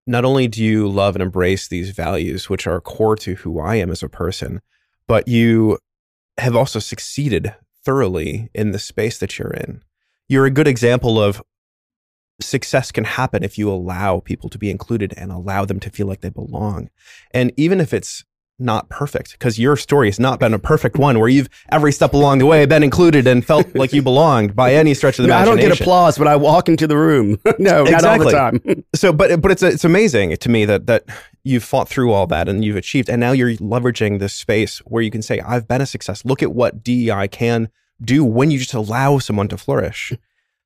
[0.06, 3.76] not only do you love and embrace these values, which are core to who I
[3.76, 4.60] am as a person,
[5.06, 5.78] but you
[6.38, 7.54] have also succeeded
[7.84, 9.82] thoroughly in the space that you're in.
[10.28, 11.42] You're a good example of
[12.40, 16.06] success can happen if you allow people to be included and allow them to feel
[16.06, 16.90] like they belong.
[17.32, 18.24] And even if it's
[18.58, 22.12] not perfect, because your story has not been a perfect one where you've every step
[22.14, 25.28] along the way been included and felt like you belonged by any stretch of the
[25.28, 27.38] No, I don't get applause when I walk into the room.
[27.58, 28.32] no, not all the Exactly.
[28.32, 28.84] time.
[28.94, 31.04] So, but but it's it's amazing to me that that
[31.42, 35.02] you've fought through all that and you've achieved, and now you're leveraging this space where
[35.02, 36.24] you can say, "I've been a success.
[36.24, 37.70] Look at what DEI can
[38.00, 40.12] do when you just allow someone to flourish."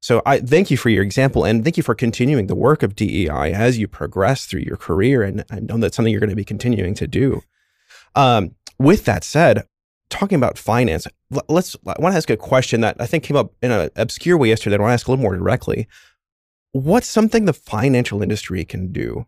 [0.00, 2.94] So, I thank you for your example, and thank you for continuing the work of
[2.94, 6.37] DEI as you progress through your career, and I know that's something you're going to
[6.37, 7.42] be continuing to do.
[8.14, 9.64] Um, with that said,
[10.08, 11.06] talking about finance,
[11.48, 11.76] let's.
[11.87, 14.48] I want to ask a question that I think came up in an obscure way
[14.48, 14.76] yesterday.
[14.76, 15.88] I want to ask a little more directly
[16.72, 19.26] what's something the financial industry can do?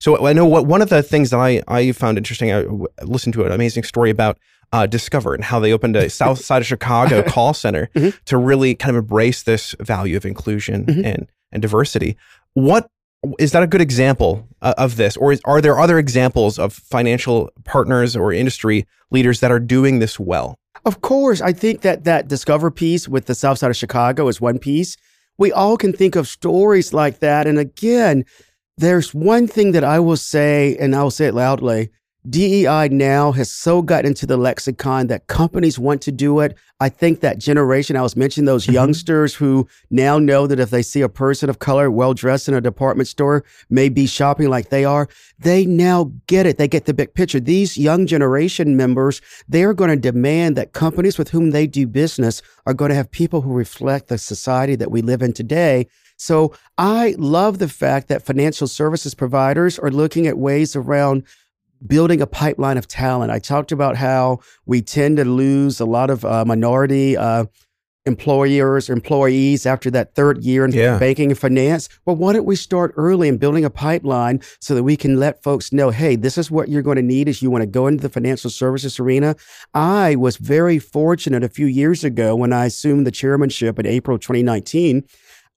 [0.00, 2.52] So I know what one of the things that I, I found interesting.
[2.52, 2.64] I
[3.04, 4.38] listened to an amazing story about
[4.72, 8.18] uh, Discover and how they opened a South Side of Chicago call center Mhm.
[8.24, 11.04] to really kind of embrace this value of inclusion Mhm.
[11.04, 12.16] and and diversity.
[12.54, 12.86] What
[13.38, 16.72] is that a good example uh, of this, or is, are there other examples of
[16.72, 20.54] financial partners or industry leaders that are doing this well?
[20.86, 24.40] Of course, I think that that Discover piece with the South Side of Chicago is
[24.40, 24.96] one piece.
[25.36, 27.46] We all can think of stories like that.
[27.46, 28.24] And again,
[28.80, 31.90] there's one thing that I will say, and I'll say it loudly.
[32.28, 36.54] DEI now has so gotten into the lexicon that companies want to do it.
[36.78, 38.72] I think that generation, I was mentioning those Mhm.
[38.74, 42.54] youngsters who now know that if they see a person of color well dressed in
[42.54, 46.58] a department store, may be shopping like they are, they now get it.
[46.58, 47.40] They get the big picture.
[47.40, 52.42] These young generation members, they're going to demand that companies with whom they do business
[52.66, 55.86] are going to have people who reflect the society that we live in today.
[56.20, 61.22] So I love the fact that financial services providers are looking at ways around
[61.86, 63.32] building a pipeline of talent.
[63.32, 67.46] I talked about how we tend to lose a lot of uh, minority uh,
[68.04, 70.98] employers, employees after that third year in Yeah.
[70.98, 71.88] banking and finance.
[72.04, 75.42] Well, why don't we start early in building a pipeline so that we can let
[75.42, 77.86] folks know, hey, this is what you're going to need as you want to go
[77.86, 79.36] into the financial services arena.
[79.72, 84.18] I was very fortunate a few years ago when I assumed the chairmanship in April
[84.18, 85.04] 2019.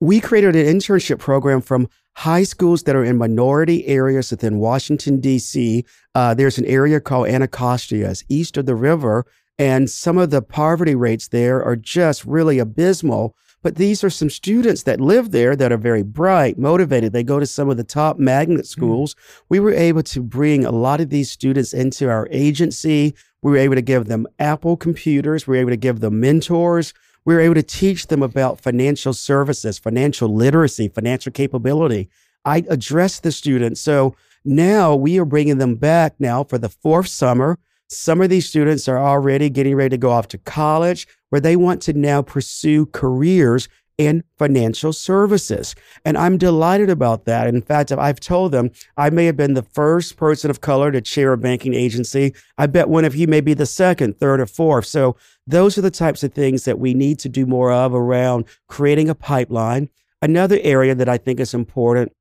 [0.04, 1.88] We created an internship program from
[2.18, 5.86] high schools that are in minority areas within Washington, D.C.
[6.13, 9.26] Uh, there's an area called Anacostia, it's east of the river,
[9.58, 13.34] and some of the poverty rates there are just really abysmal.
[13.62, 17.13] But these are some students that live there that are very bright, motivated.
[17.13, 19.16] They go to some of the top magnet schools.
[19.48, 23.16] We were able to bring a lot of these students into our agency.
[23.42, 25.48] We were able to give them Apple computers.
[25.48, 26.94] We were able to give them mentors.
[27.25, 32.09] We were able to teach them about financial services, financial literacy, financial capability.
[32.45, 33.79] I addressed the students.
[33.79, 37.57] So now we are bringing them back now for the fourth summer.
[37.88, 41.55] Some of these students are already getting ready to go off to college where they
[41.55, 45.75] want to now pursue careers in financial services.
[46.03, 47.47] And I'm delighted about that.
[47.47, 51.01] In fact, I've told them I may have been the first person of color to
[51.01, 52.34] chair a banking agency.
[52.58, 54.86] I bet one of you may be the second, third, or fourth.
[54.86, 58.45] So those are the types of things that we need to do more of around
[58.67, 59.89] creating a pipeline.
[60.21, 62.13] Another area that I think is important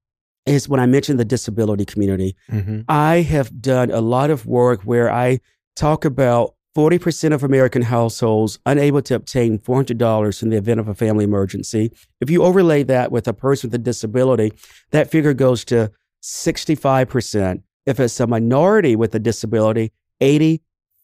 [0.45, 2.35] is when I mentioned the disability community.
[2.51, 2.81] Mm-hmm.
[2.89, 5.41] I have done a lot of work where I
[5.77, 10.95] talk about 40% of American households unable to obtain $400 in the event of a
[10.95, 11.93] family emergency.
[12.21, 14.53] If you overlay that with a person with a disability,
[14.91, 15.91] that figure goes to
[16.23, 17.63] 65%.
[17.85, 19.93] If it's a minority with a disability,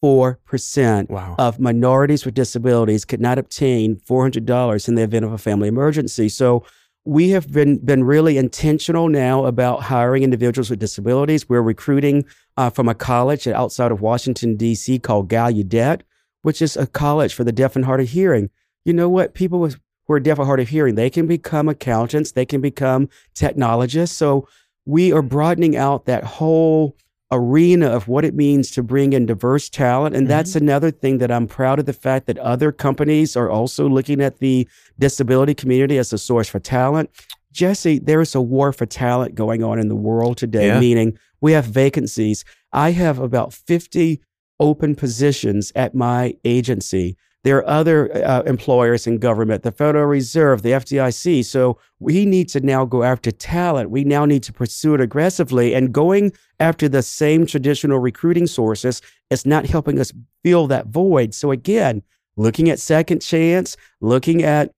[0.02, 1.34] 84% Wow.
[1.38, 6.28] of minorities with disabilities could not obtain $400 in the event of a family emergency.
[6.28, 6.64] So
[7.08, 11.48] we have been, been really intentional now about hiring individuals with disabilities.
[11.48, 12.26] We're recruiting
[12.58, 14.98] uh, from a college outside of Washington, D.C.
[14.98, 16.02] called Gallaudet,
[16.42, 18.50] which is a college for the deaf and hard of hearing.
[18.84, 19.32] You know what?
[19.32, 22.60] People with, who are deaf or hard of hearing, they can become accountants, they can
[22.60, 24.14] become technologists.
[24.14, 24.46] So
[24.84, 26.94] we are broadening out that whole
[27.30, 30.16] arena of what it means to bring in diverse talent.
[30.16, 30.64] And that's mm-hmm.
[30.64, 34.38] another thing that I'm proud of the fact that other companies are also looking at
[34.38, 34.66] the
[34.98, 37.10] disability community as a source for talent.
[37.52, 40.80] Jesse, there is a war for talent going on in the world today, Yeah.
[40.80, 42.44] meaning we have vacancies.
[42.72, 44.20] I have about 50
[44.60, 47.16] open positions at my agency.
[47.48, 51.46] There are other uh, employers in government, the Federal Reserve, the FDIC.
[51.46, 53.88] So we need to now go after talent.
[53.88, 55.72] We now need to pursue it aggressively.
[55.72, 60.12] And going after the same traditional recruiting sources is not helping us
[60.44, 61.32] fill that void.
[61.32, 62.02] So again,
[62.36, 64.70] looking at second chance, looking at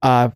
[0.00, 0.30] uh,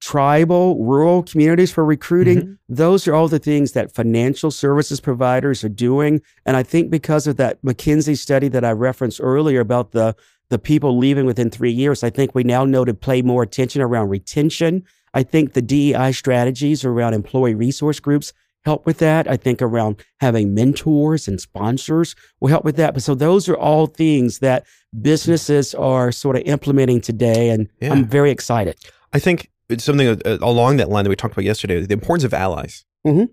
[0.00, 2.56] tribal, rural communities for recruiting.
[2.70, 6.22] Those are all the things that financial services providers are doing.
[6.46, 10.14] And I think because of that McKinsey study that I referenced earlier about the
[10.50, 13.82] the people leaving within three years, I think we now know to play more attention
[13.82, 14.82] around retention.
[15.14, 18.32] I think the DEI strategies around employee resource groups
[18.64, 19.28] help with that.
[19.28, 22.94] I think around having mentors and sponsors will help with that.
[22.94, 24.66] But so those are all things that
[25.00, 27.50] businesses are sort of implementing today.
[27.50, 27.92] And Yeah.
[27.92, 28.76] I'm very excited.
[29.12, 32.24] I think it's something uh, along that line that we talked about yesterday the importance
[32.24, 32.84] of allies.
[33.06, 33.28] Mhm.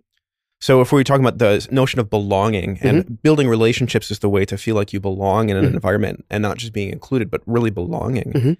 [0.65, 4.45] So, if we're talking about the notion of belonging and building relationships is the way
[4.45, 5.73] to feel like you belong in an Mhm.
[5.75, 8.57] environment and not just being included, but really belonging, Mhm.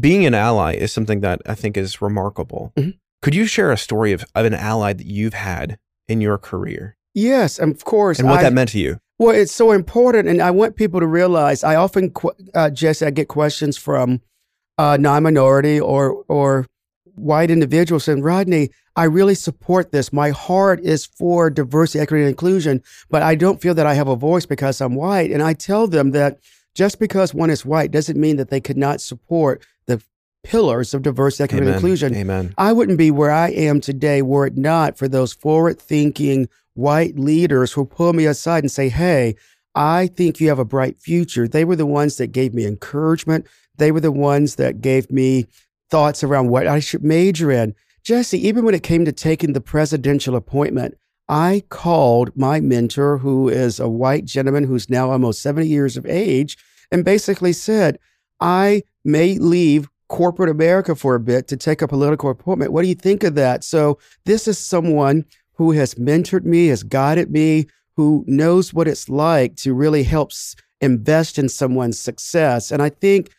[0.00, 2.72] being an ally is something that I think is remarkable.
[2.76, 2.94] Mhm.
[3.22, 5.78] Could you share a story of, of an ally that you've had
[6.08, 8.18] in your career Yes, of course.
[8.18, 8.98] and what I- that meant to you?
[9.20, 11.62] Well, it's so important, and I want people to realize.
[11.62, 12.12] I often,
[12.52, 14.22] uh, Jesse, I get questions from
[14.76, 16.66] uh, non-minority or or
[17.14, 20.12] white individuals saying, "Rodney, I really support this.
[20.12, 24.08] My heart is for diversity, equity, and inclusion, but I don't feel that I have
[24.08, 26.38] a voice because I'm white." And I tell them that
[26.74, 30.02] just because one is white doesn't mean that they could not support the
[30.42, 32.14] pillars of diversity, equity, and inclusion.
[32.14, 32.54] Amen.
[32.58, 37.18] I wouldn't be where I am today were it not for those forward thinking white
[37.18, 39.36] leaders who pull me aside and say, Hey,
[39.74, 41.48] I think you have a bright future.
[41.48, 43.46] They were the ones that gave me encouragement.
[43.76, 45.46] They were the ones that gave me
[45.94, 47.72] thoughts around what I should major in.
[48.02, 53.48] Jesse, even when it came to taking the presidential appointment, I called my mentor, who
[53.48, 56.58] is a white gentleman who's now almost 70 years of age,
[56.90, 58.00] and basically said,
[58.40, 62.72] I may leave corporate America for a bit to take a political appointment.
[62.72, 63.62] What do you think of that?
[63.62, 69.08] So, this is someone who has mentored me, has guided me, who knows what it's
[69.08, 70.32] like to really help
[70.80, 72.72] invest in someone's success.
[72.72, 73.30] And I think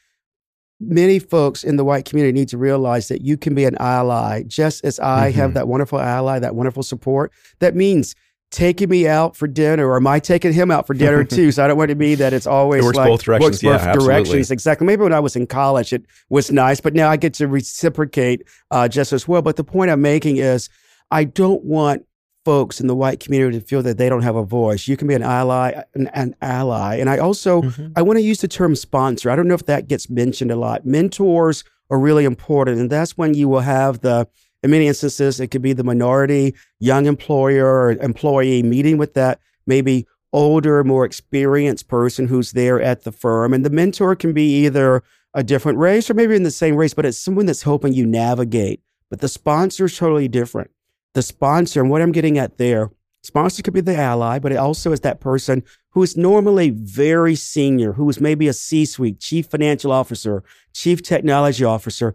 [0.80, 4.43] many folks in the white community need to realize that you can be an ally,
[4.43, 5.53] just as I have Mhm.
[5.55, 7.32] that wonderful ally, that wonderful support.
[7.59, 8.13] That means
[8.51, 11.51] taking me out for dinner, or am I taking him out for dinner too?
[11.51, 13.63] So I don't want to be that it's always It works like both directions.
[13.63, 14.51] works Yeah, both directions.
[14.51, 14.86] Exactly.
[14.88, 18.43] Maybe when I was in college, it was nice, but now I get to reciprocate
[18.71, 19.41] uh, just as well.
[19.41, 20.69] But the point I'm making is,
[21.11, 22.03] I don't want
[22.45, 24.87] folks in the white community to feel that they don't have a voice.
[24.87, 27.91] You can be an ally, an, an ally, and I also Mhm.
[27.95, 29.29] I want to use the term sponsor.
[29.31, 30.85] I don't know if that gets mentioned a lot.
[30.85, 34.27] Mentors are really important, and that's when you will have the.
[34.63, 39.39] In many instances, it could be the minority young employer or employee meeting with that
[39.67, 44.65] maybe older, more experienced person who's there at the firm, and the mentor can be
[44.65, 45.03] either
[45.35, 48.05] a different race or maybe in the same race, but it's someone that's helping you
[48.07, 48.81] navigate.
[49.09, 50.71] But the sponsor is totally different.
[51.16, 52.91] The sponsor, and what I'm getting at there,
[53.24, 57.36] sponsor could be the ally, but it also is that person who is normally very
[57.36, 60.43] senior, who is maybe a C suite, chief financial officer,
[60.74, 62.13] chief technology officer.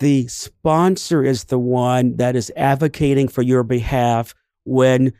[0.00, 4.34] The sponsor is the one that is advocating for your behalf
[4.64, 5.12] when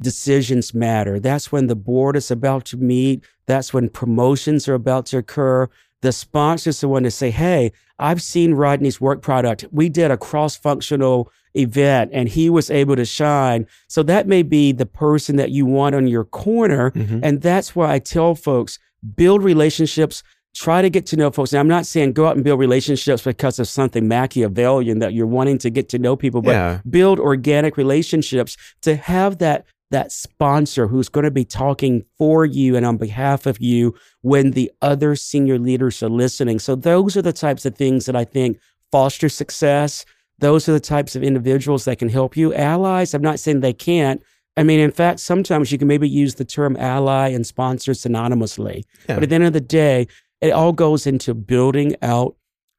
[0.00, 1.18] decisions matter.
[1.18, 3.24] That's when the board is about to meet.
[3.46, 5.68] That's when promotions are about to occur.
[6.02, 9.64] The sponsor is the one to say, Hey, I've seen Rodney's work product.
[9.72, 13.66] We did a cross functional event and he was able to shine.
[13.88, 16.90] So that may be the person that you want on your corner.
[16.92, 17.20] Mhm.
[17.22, 18.78] And that's why I tell folks
[19.16, 20.22] build relationships,
[20.54, 21.52] try to get to know folks.
[21.52, 25.26] And I'm not saying go out and build relationships because of something Machiavellian that you're
[25.26, 26.80] wanting to get to know people, but Yeah.
[26.88, 32.74] build organic relationships to have that that sponsor who's going to be talking for you
[32.76, 36.58] and on behalf of you when the other senior leaders are listening.
[36.58, 38.58] So those are the types of things that I think
[38.90, 40.06] foster success.
[40.42, 42.52] Those are the types of individuals that can help you.
[42.52, 44.20] Allies, I'm not saying they can't.
[44.56, 48.82] I mean, in fact, sometimes you can maybe use the term ally and sponsor synonymously.
[49.08, 49.14] Yeah.
[49.14, 50.08] But at the end of the day,
[50.40, 52.34] it all goes into building out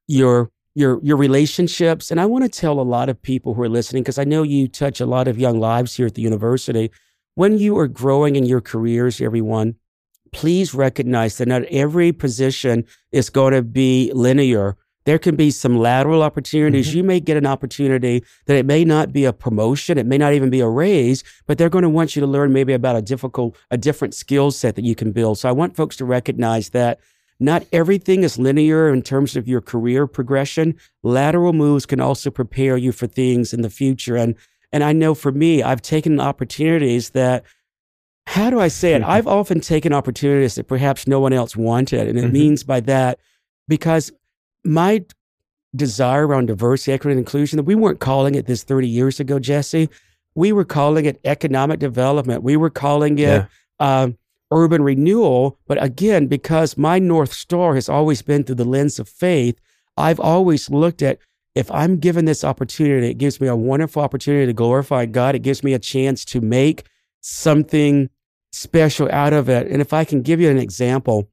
[0.06, 2.10] your your your relationships.
[2.10, 4.42] And I want to tell a lot of people who are listening, because I know
[4.42, 6.90] you touch a lot of young lives here at the university.
[7.34, 9.76] When you are growing in your careers, everyone,
[10.32, 14.76] please recognize that not every position is going to be linear.
[15.04, 16.94] There can be some lateral opportunities.
[16.94, 19.98] You may get an opportunity that it may not be a promotion.
[19.98, 22.52] It may not even be a raise, but they're going to want you to learn
[22.52, 25.38] maybe about a difficult, a different skill set that you can build.
[25.38, 27.00] So I want folks to recognize that
[27.38, 30.74] not everything is linear in terms of your career progression.
[31.02, 34.16] Lateral moves can also prepare you for things in the future.
[34.16, 34.34] And
[34.72, 37.44] and I know for me, I've taken opportunities that
[38.26, 39.02] how do I say it?
[39.02, 42.08] I've often taken opportunities that perhaps no one else wanted.
[42.08, 42.32] And it Mhm.
[42.32, 43.18] means by that,
[43.68, 44.10] because
[44.64, 45.04] my
[45.74, 49.38] desire around diversity, equity, and inclusion, that we weren't calling it this 30 years ago,
[49.38, 49.88] Jesse.
[50.34, 52.42] We were calling it economic development.
[52.42, 53.46] We were calling it Yeah.
[53.80, 54.16] um,
[54.52, 55.58] urban renewal.
[55.66, 59.58] But again, because my North Star has always been through the lens of faith,
[59.96, 61.18] I've always looked at
[61.54, 65.36] if I'm given this opportunity, it gives me a wonderful opportunity to glorify God.
[65.36, 66.84] It gives me a chance to make
[67.20, 68.10] something
[68.52, 69.66] special out of it.
[69.68, 71.28] And if I can give you an example,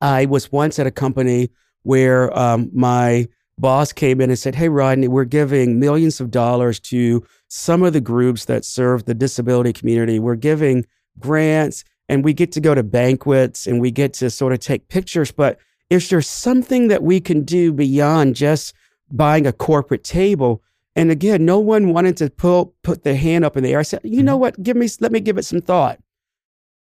[0.00, 1.48] I was once at a company
[1.84, 3.26] where um, my
[3.58, 7.92] boss came in and said, Hey, Rodney, we're giving millions of dollars to some of
[7.92, 10.18] the groups that serve the disability community.
[10.18, 10.84] We're giving
[11.18, 14.88] grants and we get to go to banquets and we get to sort of take
[14.88, 15.30] pictures.
[15.30, 15.58] But
[15.90, 18.74] is there something that we can do beyond just
[19.10, 20.62] buying a corporate table?
[20.96, 23.80] And again, no one wanted to pull, put their hand up in the air.
[23.80, 24.40] I said, you know mm-hmm.
[24.40, 24.62] what?
[24.62, 25.98] Give me, let me give it some thought.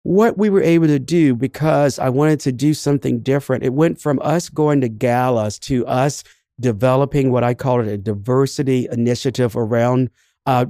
[0.07, 3.65] What we were able to do because I wanted to do something different.
[3.65, 6.23] It went from us going to galas to us
[6.61, 10.11] developing what I call it a diversity initiative around
[10.47, 10.67] uh,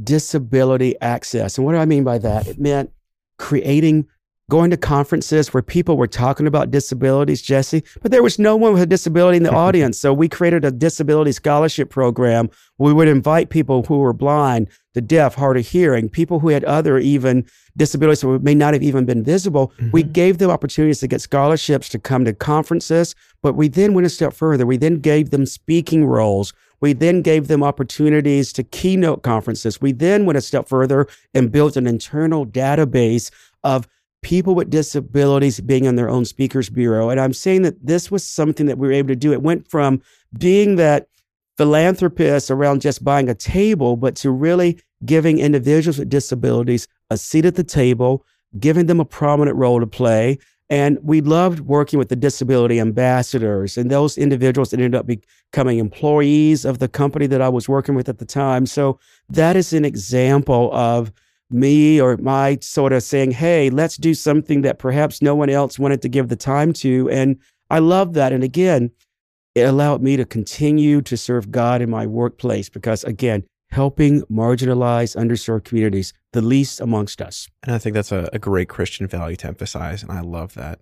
[0.00, 1.58] disability access.
[1.58, 2.46] And what do I mean by that?
[2.46, 2.92] It meant
[3.38, 4.06] creating
[4.50, 8.74] going to conferences where people were talking about disabilities, Jesse, but there was no one
[8.74, 9.98] with a disability in the audience.
[9.98, 12.50] So we created a disability scholarship program.
[12.76, 16.64] We would invite people who were blind, the deaf, hard of hearing, people who had
[16.64, 17.46] other even
[17.76, 19.72] disabilities that may not have even been visible.
[19.78, 19.90] Mm-hmm.
[19.92, 24.06] We gave them opportunities to get scholarships to come to conferences, but we then went
[24.06, 24.66] a step further.
[24.66, 26.52] We then gave them speaking roles.
[26.80, 29.80] We then gave them opportunities to keynote conferences.
[29.80, 33.30] We then went a step further and built an internal database
[33.62, 33.86] of
[34.22, 37.10] people with disabilities being on their own speakers bureau.
[37.10, 39.32] And I'm saying that this was something that we were able to do.
[39.32, 40.02] It went from
[40.38, 41.08] being that
[41.56, 47.44] philanthropist around just buying a table, but to really giving individuals with disabilities a seat
[47.44, 48.24] at the table,
[48.58, 50.38] giving them a prominent role to play.
[50.68, 56.64] And we loved working with the disability ambassadors and those individuals ended up becoming employees
[56.64, 58.66] of the company that I was working with at the time.
[58.66, 61.12] So that is an example of
[61.50, 65.78] me or my sort of saying, hey, let's do something that perhaps no one else
[65.78, 67.08] wanted to give the time to.
[67.10, 67.38] And
[67.70, 68.32] I love that.
[68.32, 68.90] And again,
[69.54, 75.16] it allowed me to continue to serve God in my workplace because, again, helping marginalized,
[75.16, 77.48] underserved communities, the least amongst us.
[77.62, 80.02] And I think that's a, a great Christian value to emphasize.
[80.02, 80.80] And I love that.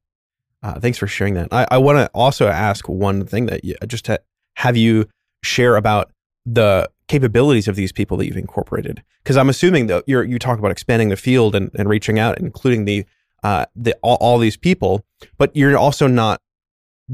[0.63, 1.49] Uh, thanks for sharing that.
[1.53, 4.21] I, I want to also ask one thing that you, just to
[4.57, 5.07] have you
[5.43, 6.11] share about
[6.45, 9.03] the capabilities of these people that you've incorporated?
[9.23, 12.39] Because I'm assuming that you're you talk about expanding the field and, and reaching out,
[12.39, 13.05] including the
[13.43, 15.05] uh, the all, all these people,
[15.37, 16.41] but you're also not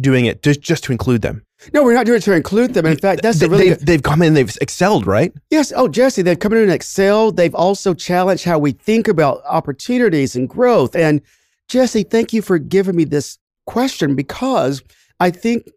[0.00, 1.44] doing it just just to include them.
[1.72, 2.84] No, we're not doing it to include them.
[2.84, 5.32] In fact, that's they, the really they've, they've come in, they've excelled, right?
[5.50, 5.72] Yes.
[5.74, 7.36] Oh, Jesse, they've come in and excelled.
[7.36, 10.94] They've also challenged how we think about opportunities and growth.
[10.94, 11.22] And
[11.68, 14.82] Jesse, thank you for giving me this question because
[15.20, 15.70] I think,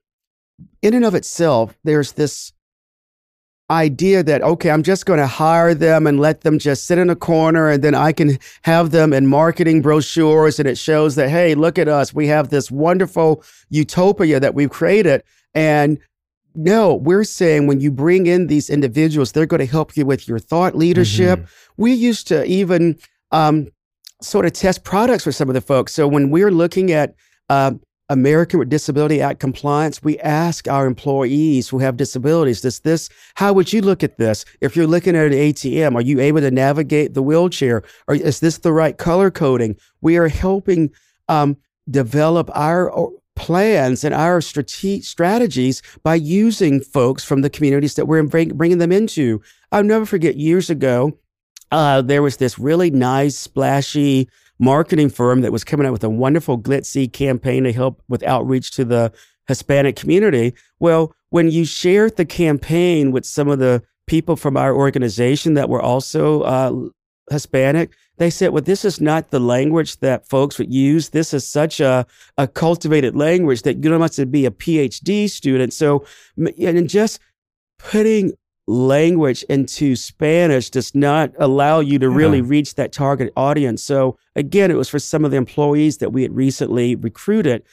[0.82, 2.52] in and of itself, there's this
[3.70, 7.10] idea that okay i'm just going to hire them and let them just sit in
[7.10, 11.30] a corner and then i can have them in marketing brochures and it shows that
[11.30, 12.14] hey look at us.
[12.14, 15.24] We have this wonderful utopia that we've created.
[15.54, 16.00] And
[16.56, 20.28] no we're saying when you bring in these individuals they're going to help you with
[20.28, 21.40] your thought leadership.
[21.40, 21.82] Mm-hmm.
[21.82, 22.98] we used to even
[23.32, 23.68] um,
[24.22, 25.94] sort of test products for some of the folks.
[25.94, 27.14] So when we're looking at
[27.50, 27.74] uh,
[28.10, 33.52] American with Disability Act compliance, we ask our employees who have disabilities, does this, how
[33.54, 34.46] would you look at this?
[34.62, 37.84] If you're looking at an ATM, are you able to navigate the wheelchair?
[38.08, 39.76] Or is this the right color coding?
[40.02, 40.92] We are helping
[41.28, 41.58] um,
[41.90, 48.08] develop our uh, plans and our strate- strategies by using folks from the communities that
[48.08, 49.42] we're bringing them into.
[49.72, 51.18] I'll never forget years ago,
[51.72, 54.30] uh, there was this really nice, splashy
[54.60, 58.72] marketing firm that was coming out with a wonderful glitzy campaign to help with outreach
[58.72, 59.12] to the
[59.48, 60.54] Hispanic community.
[60.80, 65.70] Well, when you shared the campaign with some of the people from our organization that
[65.70, 66.74] were also uh,
[67.30, 71.10] Hispanic, they said, well, this is not the language that folks would use.
[71.10, 72.06] This is such a,
[72.38, 75.74] a cultivated language that you don't have to be a PhD student.
[75.74, 76.06] So,
[76.38, 77.20] and just
[77.78, 78.34] putting
[78.68, 83.82] language into Spanish does not allow you to really reach that target audience.
[83.82, 87.64] So again, it was for some of the employees that we had recently recruited.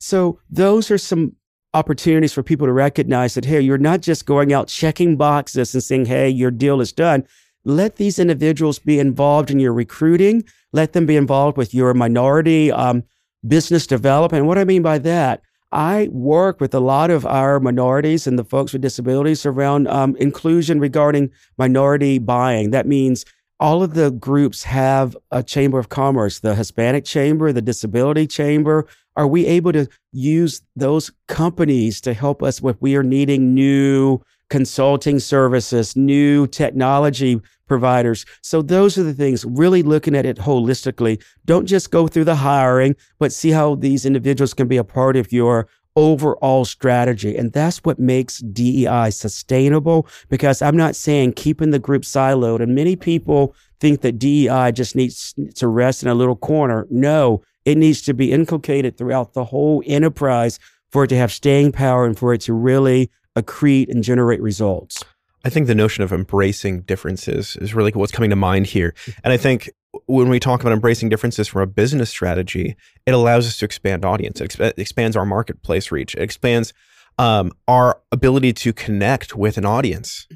[0.00, 1.36] So those are some
[1.72, 5.82] opportunities for people to recognize that, hey, you're not just going out checking boxes and
[5.82, 7.26] saying, hey, your deal is done.
[7.64, 10.44] Let these individuals be involved in your recruiting.
[10.72, 13.04] Let them be involved with your minority um,
[13.46, 14.46] business development.
[14.46, 15.42] what I mean by that,
[15.74, 20.14] I work with a lot of our minorities and the folks with disabilities around um,
[20.16, 22.70] inclusion regarding minority buying.
[22.70, 23.24] That means
[23.58, 28.86] all of the groups have a chamber of commerce, the Hispanic chamber, the disability chamber.
[29.16, 34.20] Are we able to use those companies to help us if we are needing new
[34.54, 38.24] consulting services, new technology providers.
[38.40, 41.20] So those are the things, really looking at it holistically.
[41.44, 45.16] Don't just go through the hiring, but see how these individuals can be a part
[45.16, 47.36] of your overall strategy.
[47.36, 52.62] And that's what makes DEI sustainable because I'm not saying keeping the group siloed.
[52.62, 56.86] And many people think that DEI just needs to rest in a little corner.
[56.90, 60.60] No, it needs to be inculcated throughout the whole enterprise
[60.92, 65.04] for it to have staying power and for it to really accrete and generate results.
[65.44, 68.94] I think the notion of embracing differences is really what's coming to mind here.
[69.22, 69.70] And I think
[70.06, 74.04] when we talk about embracing differences from a business strategy, it allows us to expand
[74.04, 74.40] audience.
[74.40, 76.14] It exp- expands our marketplace reach.
[76.14, 76.72] It expands
[77.18, 80.26] um, our ability to connect with an audience.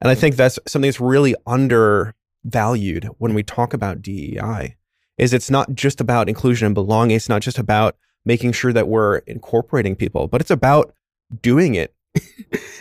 [0.00, 4.76] And I think that's something that's really undervalued when we talk about DEI.
[5.16, 7.16] Is it's not just about inclusion and belonging.
[7.16, 10.92] It's not just about making sure that we're incorporating people, but it's about
[11.40, 11.93] doing it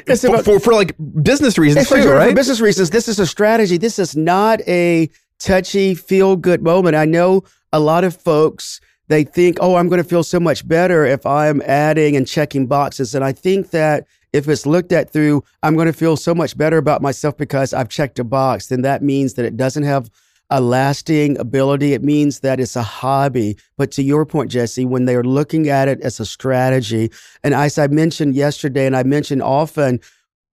[0.06, 2.90] It's for, about- for, for like business reasons too, for business reasons.
[2.90, 3.78] This is a strategy.
[3.78, 5.10] This is not a
[5.40, 6.96] touchy, feel good moment.
[6.96, 10.68] I know a lot of folks they think, "Oh, I'm going to feel so much
[10.68, 15.10] better if I'm adding and checking boxes." And I think that if it's looked at
[15.12, 18.68] through, I'm going to feel so much better about myself because I've checked a box,
[18.68, 20.10] then that means that it doesn't have
[20.54, 21.94] a lasting ability.
[21.94, 23.58] It means that it's a hobby.
[23.76, 27.12] But to your point, Jesse, when they're looking at it as a strategy,
[27.44, 30.00] and as I mentioned yesterday, and I mentioned often,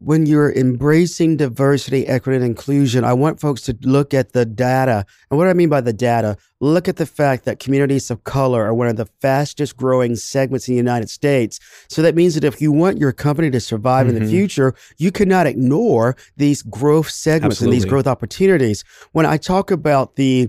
[0.01, 5.05] when you're embracing diversity, equity, and inclusion, I want folks to look at the data.
[5.31, 6.39] And what do I mean by the data?
[6.59, 10.69] Look at the fact that communities of color are one of the fastest growing segments
[10.69, 11.61] in the United States.
[11.89, 14.31] So that means that if you want your company to survive in the Mhm.
[14.31, 18.83] future, you cannot ignore these growth segments and these growth opportunities.
[19.13, 20.49] When I talk about the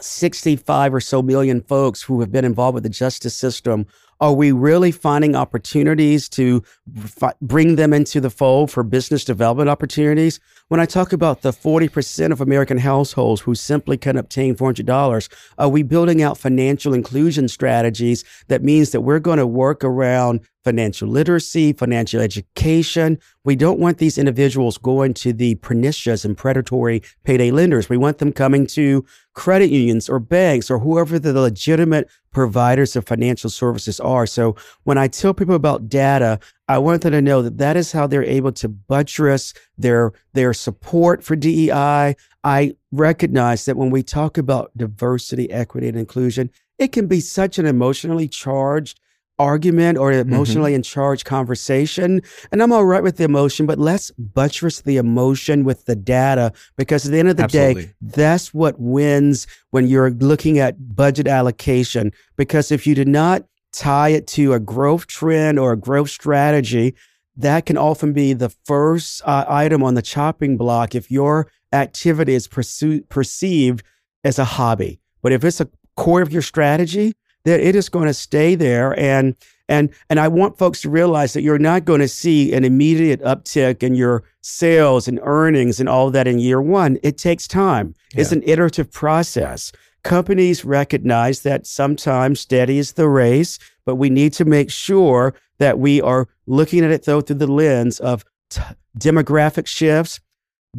[0.00, 3.86] 65 or so million folks who have been involved with the justice system,
[4.20, 6.62] are we really finding opportunities to
[6.96, 10.38] fi- bring them into the fold for business development opportunities?
[10.68, 15.68] When I talk about the 40% of American households who simply can obtain $400, are
[15.68, 21.08] we building out financial inclusion strategies that means that we're going to work around financial
[21.08, 23.18] literacy, financial education?
[23.44, 27.88] We don't want these individuals going to the pernicious and predatory payday lenders.
[27.88, 29.04] We want them coming to
[29.34, 34.26] credit unions or banks or whoever the legitimate providers of financial services are.
[34.26, 37.92] So when I tell people about data, I want them to know that that is
[37.92, 42.16] how they're able to buttress their their support for DEI.
[42.44, 47.58] I recognize that when we talk about diversity, equity, and inclusion, it can be such
[47.58, 48.98] an emotionally charged
[49.42, 52.22] argument or emotionally in charge conversation.
[52.52, 56.52] And I'm all right with the emotion, but let's buttress the emotion with the data
[56.76, 61.26] because at the end of the day, that's what wins when you're looking at budget
[61.26, 62.12] allocation.
[62.36, 66.94] Because if you do not tie it to a growth trend or a growth strategy,
[67.36, 72.34] that can often be the first uh, item on the chopping block if your activity
[72.34, 73.82] is perceived
[74.22, 75.00] as a hobby.
[75.22, 77.14] But if it's a core of your strategy,
[77.44, 78.98] then it is going to stay there.
[78.98, 79.36] And
[79.68, 83.20] and and I want folks to realize that you're not going to see an immediate
[83.22, 86.98] uptick in your sales and earnings and all that in year one.
[87.02, 87.94] It takes time.
[88.14, 89.72] It's an iterative process.
[90.02, 95.78] Companies recognize that sometimes steady is the race, but we need to make sure that
[95.78, 98.60] we are looking at it though through the lens of t-
[98.98, 100.20] demographic shifts,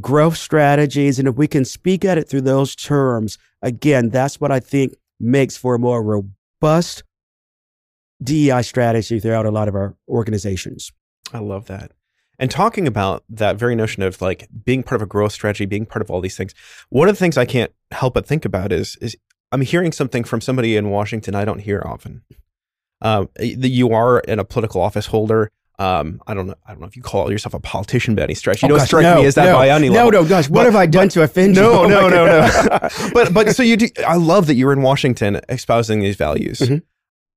[0.01, 4.51] growth strategies, and if we can speak at it through those terms, again, that's what
[4.51, 6.03] I think makes for a more
[6.63, 7.03] robust
[8.23, 10.91] DEI strategy throughout a lot of our organizations.
[11.33, 11.91] I love that.
[12.39, 15.85] And talking about that very notion of like being part of a growth strategy, being
[15.85, 16.53] part of all these things,
[16.89, 19.15] one of the things I can't help but think about is is
[19.51, 22.23] I'm hearing something from somebody in Washington I don't hear often.
[23.01, 25.51] Um, that you are in a political office holder.
[25.79, 26.55] Um, I don't know.
[26.67, 28.61] I don't know if you call yourself a politician by any stretch.
[28.61, 30.11] You Oh, don't gosh, strike no, me as that no, by any no, level.
[30.23, 31.61] No, gosh, what But- have I done to offend you?
[31.63, 32.89] No, Oh, no, no, no.
[33.13, 33.87] but but so you do.
[34.05, 36.59] I love that you're in Washington espousing these values.
[36.59, 36.83] Mhm.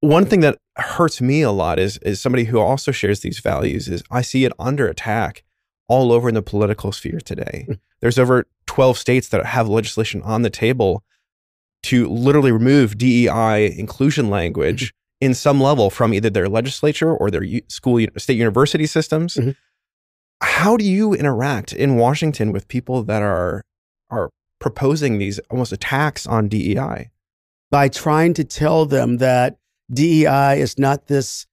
[0.01, 3.89] One thing that hurts me a lot is is somebody who also shares these values.
[3.89, 5.43] Is I see it under attack
[5.89, 7.65] all over in the political sphere today.
[7.69, 7.79] Mm.
[8.01, 11.03] There's over 12 states that have legislation on the table
[11.85, 17.45] to literally remove DEI inclusion language in some level from either their legislature or their
[17.69, 19.35] school state university systems.
[19.35, 19.57] Mhm.
[20.43, 23.63] How do you interact in Washington with people that are
[24.11, 27.11] are proposing these almost attacks on DEI?
[27.69, 29.57] by trying to tell them that
[29.93, 31.47] DEI is not this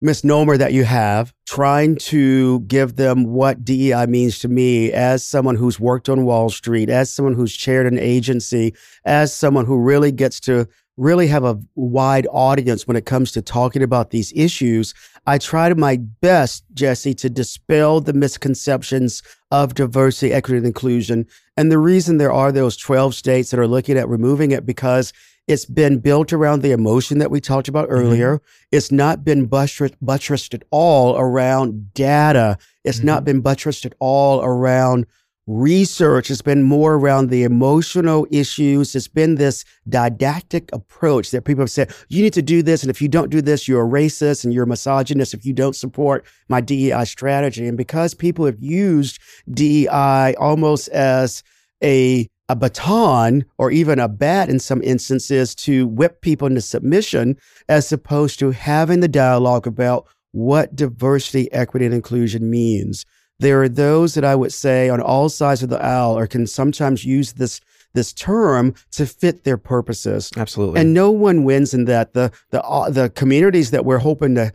[0.00, 5.54] misnomer that you have, trying to give them what DEI means to me as someone
[5.54, 10.10] who's worked on Wall Street, as someone who's chaired an agency, as someone who really
[10.10, 10.66] gets to
[10.96, 14.94] really have a wide audience when it comes to talking about these issues.
[15.26, 21.26] I try to my best, Jesse, to dispel the misconceptions of diversity, equity, and inclusion.
[21.56, 25.12] And the reason there are those 12 states that are looking at removing it because
[25.48, 27.98] it's been built around the emotion that we talked about mm-hmm.
[27.98, 28.42] earlier.
[28.70, 32.58] It's not been buttressed, buttressed at all around data.
[32.84, 33.24] It's not mm-hmm.
[33.24, 35.06] been buttressed at all around
[35.46, 38.94] research has been more around the emotional issues.
[38.94, 42.82] It's been this didactic approach that people have said, you need to do this.
[42.82, 45.52] And if you don't do this, you're a racist and you're a misogynist if you
[45.52, 47.66] don't support my DEI strategy.
[47.66, 49.18] And because people have used
[49.52, 51.42] DEI almost as
[51.82, 57.34] a a baton or even a bat in some instances to whip people into submission
[57.68, 63.06] as opposed to having the dialogue about what diversity, equity, and inclusion means.
[63.42, 66.46] There are those that I would say on all sides of the aisle or can
[66.46, 67.60] sometimes use this
[67.94, 70.30] this term to fit their purposes.
[70.36, 70.80] Absolutely.
[70.80, 72.14] And no one wins in that.
[72.14, 74.52] The the uh, the communities that we're hoping to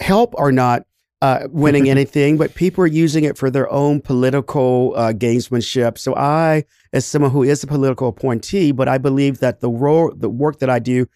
[0.00, 0.86] help are not
[1.20, 5.98] uh, winning anything, but people are using it for their own political uh, gamesmanship.
[5.98, 10.12] So I, as someone who is a political appointee, but I believe that the role,
[10.14, 11.06] the work that I do,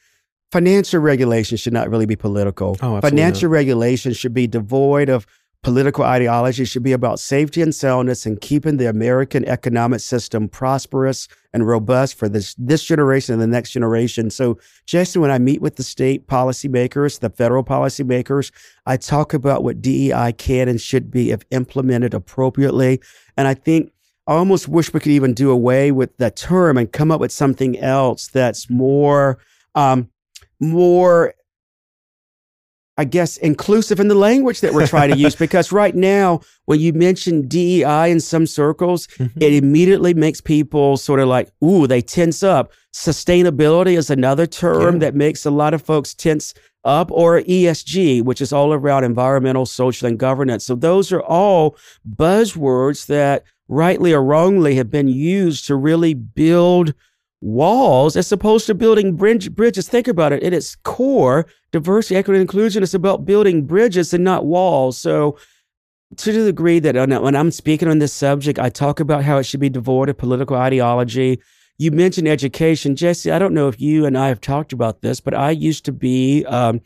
[0.50, 2.76] financial regulation should not really be political.
[2.82, 5.26] Oh, financial regulation should be devoid of
[5.64, 11.26] Political ideology should be about safety and soundness and keeping the American economic system prosperous
[11.52, 14.30] and robust for this, this generation and the next generation.
[14.30, 18.52] So, Jason, when I meet with the state policymakers, the federal policymakers,
[18.86, 23.00] I talk about what DEI can and should be if implemented appropriately.
[23.36, 23.92] And I think
[24.28, 27.32] I almost wish we could even do away with that term and come up with
[27.32, 29.38] something else that's more
[29.74, 30.08] um,
[30.60, 31.34] more
[32.98, 35.36] I guess, inclusive in the language that we're trying to use.
[35.36, 39.40] Because right now, when you mention DEI in some circles, mm-hmm.
[39.40, 42.72] it immediately makes people sort of like, ooh, they tense up.
[42.92, 45.00] Sustainability is another term yeah.
[45.00, 46.52] that makes a lot of folks tense
[46.84, 50.64] up, or ESG, which is all around environmental, social, and governance.
[50.64, 51.76] So those are all
[52.16, 56.94] buzzwords that rightly or wrongly have been used to really build
[57.40, 59.88] walls as opposed to building bridge, bridges.
[59.88, 60.42] Think about it.
[60.42, 64.98] At its core, diversity, equity, and inclusion is about building bridges and not walls.
[64.98, 65.38] So,
[66.16, 69.44] to the degree that when I'm speaking on this subject, I talk about how it
[69.44, 71.38] should be devoid of political ideology.
[71.76, 72.96] You mentioned education.
[72.96, 75.84] Jesse, I don't know if you and I have talked about this, but I used
[75.84, 76.80] to be um,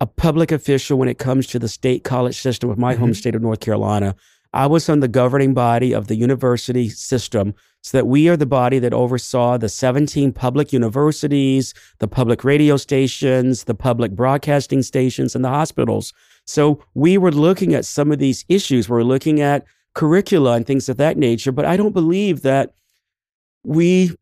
[0.00, 3.02] a public official when it comes to the state college system of my mm-hmm.
[3.02, 4.14] home state of North Carolina.
[4.52, 8.46] I was on the governing body of the university system so that we are the
[8.46, 15.34] body that oversaw the 17 public universities, the public radio stations, the public broadcasting stations,
[15.34, 16.12] and the hospitals.
[16.44, 18.88] So we were looking at some of these issues.
[18.88, 19.64] We're looking at
[19.94, 22.74] curricula and things of that nature, but I don't believe that
[23.64, 24.12] we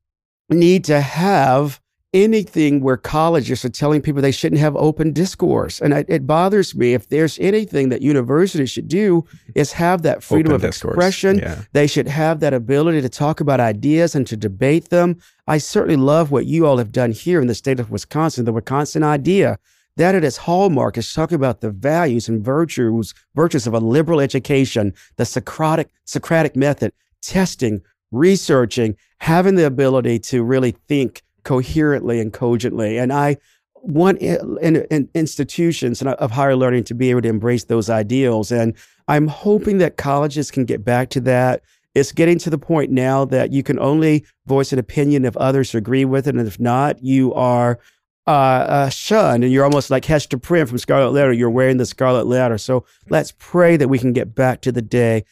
[0.49, 1.81] need to have
[2.13, 5.81] anything where colleges are telling people they shouldn't have open discourse.
[5.81, 10.23] And it, it, bothers me if there's anything that universities should do is have that
[10.23, 10.95] freedom open of discourse.
[10.95, 11.39] expression.
[11.39, 11.63] Yeah.
[11.73, 15.19] They should have that ability to talk about ideas and to debate them.
[15.47, 18.53] I certainly love what you all have done here in the state of Wisconsin, the
[18.53, 19.59] Wisconsin idea.
[19.97, 24.21] That at its hallmark is talking about the values and virtues, virtues of a liberal
[24.21, 26.93] education, the Socratic, Socratic method,
[27.23, 27.81] testing,
[28.13, 32.99] researching, having the ability to really think coherently and cogently.
[32.99, 33.37] And I
[33.75, 38.51] want in, in institutions of higher learning to be able to embrace those ideals.
[38.51, 38.75] And
[39.07, 41.63] I'm hoping that colleges can get back to that.
[41.95, 45.73] It's getting to the point now that you can only voice an opinion if others
[45.73, 46.35] agree with it.
[46.35, 47.79] And if not, you are
[48.27, 51.33] uh, uh, shunned and you're almost like Hester Prynne from Scarlet Letter.
[51.33, 52.59] You're wearing the Scarlet Letter.
[52.59, 55.25] So let's pray that we can get back to the day.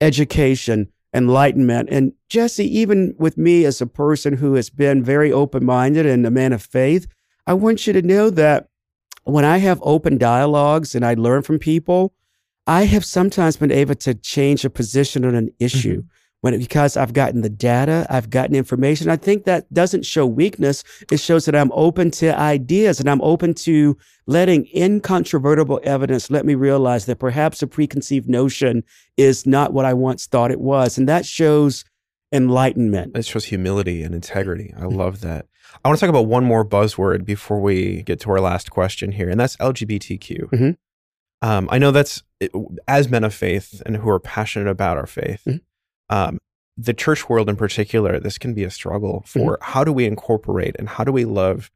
[0.00, 1.88] Education, enlightenment.
[1.90, 6.26] And Jesse, even with me as a person who has been very open minded and
[6.26, 7.06] a man of faith,
[7.46, 8.68] I want you to know that
[9.22, 12.12] when I have open dialogues and I learn from people,
[12.66, 15.98] I have sometimes been able to change a position on an issue.
[15.98, 16.08] Mm-hmm
[16.44, 19.08] when it, because I've gotten the data, I've gotten information.
[19.08, 20.84] I think that doesn't show weakness.
[21.10, 26.44] It shows that I'm open to ideas and I'm open to letting incontrovertible evidence let
[26.44, 28.84] me realize that perhaps a preconceived notion
[29.16, 30.98] is not what I once thought it was.
[30.98, 31.82] And that shows
[32.30, 33.16] enlightenment.
[33.16, 34.74] It shows humility and integrity.
[34.76, 34.98] I mm-hmm.
[34.98, 35.46] love that.
[35.82, 39.12] I want to talk about one more buzzword before we get to our last question
[39.12, 40.50] here, and that's LGBTQ.
[40.50, 41.48] Mm-hmm.
[41.48, 42.22] Um, I know that's
[42.86, 45.40] as men of faith and who are passionate about our faith.
[45.48, 45.64] Mm-hmm
[46.10, 46.38] um,
[46.76, 49.72] the church world in particular, this can be a struggle for mm-hmm.
[49.72, 51.70] how do we incorporate and how do we love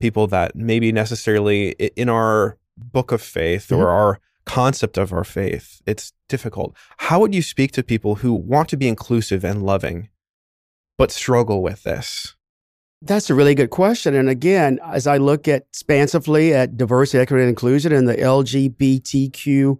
[0.00, 3.82] people that maybe necessarily in our book of faith mm-hmm.
[3.82, 6.76] or our concept of our faith, it's difficult.
[6.98, 10.08] How would you speak to people who want to be inclusive and loving,
[10.98, 12.34] but struggle with this?
[13.02, 14.14] That's a really good question.
[14.14, 19.78] And again, as I look at expansively at diversity, equity, and inclusion and the LGBTQIA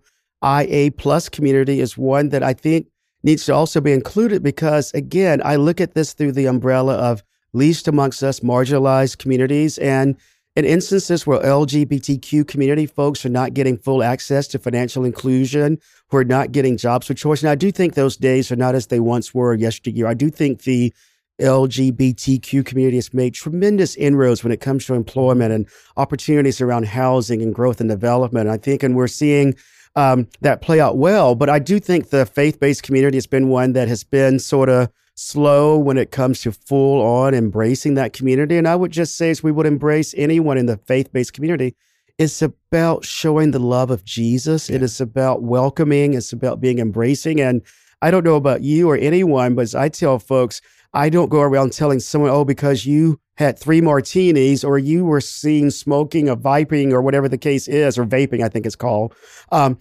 [0.97, 2.87] plus community is one that I think
[3.23, 7.23] needs to also be included because, again, I look at this through the umbrella of
[7.53, 9.79] least amongst us marginalized communities.
[9.79, 10.17] And
[10.57, 16.17] in instances where LGBTQ community folks are not getting full access to financial inclusion, who
[16.17, 17.43] are not getting jobs for choice.
[17.43, 20.07] And I do think those days are not as they once were yesteryear.
[20.07, 20.93] I do think the
[21.41, 25.67] LGBTQ community has made tremendous inroads when it comes to employment and
[25.97, 28.49] opportunities around housing and growth and development.
[28.49, 29.55] I think, and we're seeing
[29.97, 31.35] um, that play out well.
[31.35, 34.69] But I do think the faith based community has been one that has been sort
[34.69, 38.57] of slow when it comes to full on embracing that community.
[38.57, 41.75] And I would just say, as we would embrace anyone in the faith based community,
[42.19, 44.69] it's about showing the love of Jesus.
[44.69, 44.77] Yeah.
[44.77, 47.41] It is about welcoming, it's about being embracing.
[47.41, 47.63] And
[48.03, 50.63] I don't know about you or anyone, but as I tell folks,
[50.93, 55.21] I don't go around telling someone, oh, because you had three martinis or you were
[55.21, 59.15] seen smoking or vaping or whatever the case is, or vaping, I think it's called.
[59.53, 59.79] Um,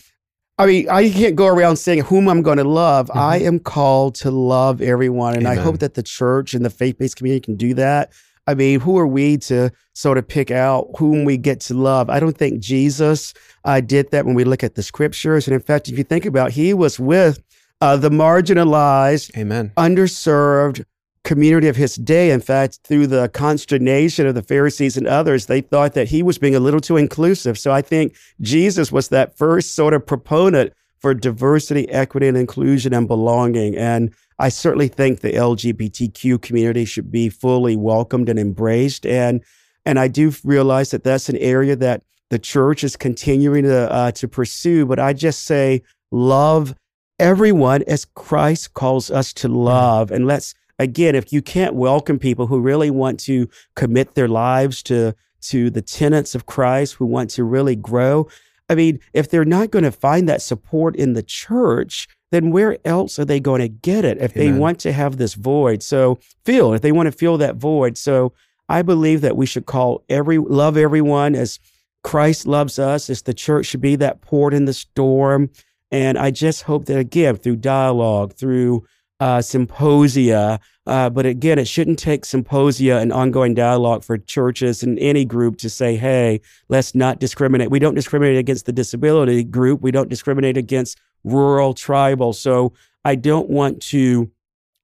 [0.58, 3.08] I mean, I can't go around saying whom I'm going to love.
[3.08, 3.18] Mm-hmm.
[3.18, 5.36] I am called to love everyone.
[5.36, 5.58] And Amen.
[5.58, 8.12] I hope that the church and the faith based community can do that.
[8.46, 12.10] I mean, who are we to sort of pick out whom we get to love?
[12.10, 13.34] I don't think Jesus
[13.64, 15.48] uh, did that when we look at the scriptures.
[15.48, 17.42] And in fact, if you think about it, he was with
[17.80, 19.72] uh, the marginalized, Amen.
[19.78, 20.84] underserved,
[21.24, 22.32] community of his day.
[22.32, 26.38] In fact, through the consternation of the Pharisees and others, they thought that he was
[26.38, 27.58] being a little too inclusive.
[27.58, 32.94] So I think Jesus was that first sort of proponent for diversity, equity, and inclusion
[32.94, 33.76] and belonging.
[33.76, 39.06] And I certainly think the LGBTQ community should be fully welcomed and embraced.
[39.06, 39.44] And
[39.86, 44.12] and I do realize that that's an area that the church is continuing to uh,
[44.14, 44.86] to pursue.
[44.86, 46.76] But I just say, love
[47.18, 52.48] everyone as Christ calls us to love, and let's again, if you can't welcome people
[52.48, 57.30] who really want to commit their lives to to the tenets of Christ, who want
[57.32, 58.28] to really grow,
[58.70, 62.78] I mean, if they're not going to find that support in the church, then where
[62.86, 64.54] else are they going to get it if Amen.
[64.54, 65.82] they want to have this void?
[65.82, 67.98] So feel if they want to fill that void.
[67.98, 68.34] So
[68.68, 71.60] I believe that we should call every love everyone as
[72.04, 75.50] Christ loves us, as the church should be that port in the storm.
[75.92, 78.86] And I just hope that again, through dialogue, through
[79.20, 80.60] uh, symposia.
[80.86, 85.58] Uh, but again, it shouldn't take symposia and ongoing dialogue for churches and any group
[85.58, 87.70] to say, hey, let's not discriminate.
[87.70, 89.82] We don't discriminate against the disability group.
[89.82, 92.34] We don't discriminate against rural, tribal.
[92.34, 92.74] So
[93.06, 94.32] I don't want to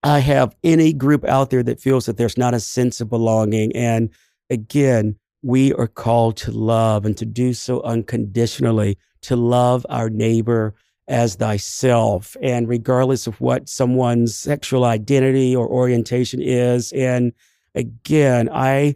[0.03, 3.75] I have any group out there that feels that there's not a sense of belonging.
[3.75, 4.11] And
[4.51, 10.75] again, we are called to love and to do so unconditionally, to love our neighbor
[11.07, 16.91] as thyself and regardless of what someone's sexual identity or orientation is.
[16.93, 17.33] And
[17.75, 18.95] again, I,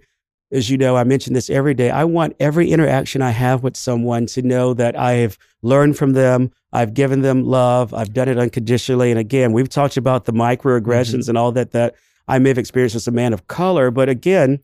[0.51, 1.91] as you know, I mention this every day.
[1.91, 6.13] I want every interaction I have with someone to know that I have learned from
[6.13, 6.51] them.
[6.71, 7.93] I've given them love.
[7.93, 9.11] I've done it unconditionally.
[9.11, 11.29] And again, we've talked about the microaggressions mm-hmm.
[11.29, 11.95] and all that, that
[12.27, 13.91] I may have experienced as a man of color.
[13.91, 14.59] But again,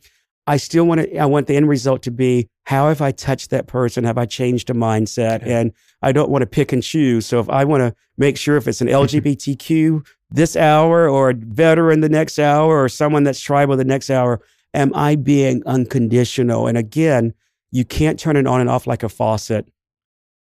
[0.48, 3.52] I still want to, I want the end result to be how have I touched
[3.52, 4.04] that person?
[4.04, 5.42] Have I changed a mindset?
[5.42, 5.54] Okay.
[5.54, 5.72] And
[6.02, 7.26] I don't want to pick and choose.
[7.26, 11.34] So if I want to make sure if it's an LGBTQ this hour or a
[11.34, 14.42] veteran the next hour or someone that's tribal the next hour,
[14.74, 16.68] am I being unconditional?
[16.68, 17.34] And again,
[17.72, 19.68] you can't turn it on and off like a faucet.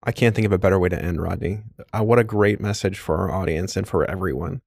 [0.04, 1.62] I can't think of a better way to end, Rodney.
[1.92, 4.62] Uh, what a great message for our audience and for everyone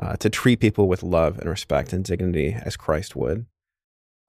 [0.00, 3.46] uh, to treat people with love and respect and dignity as Christ would.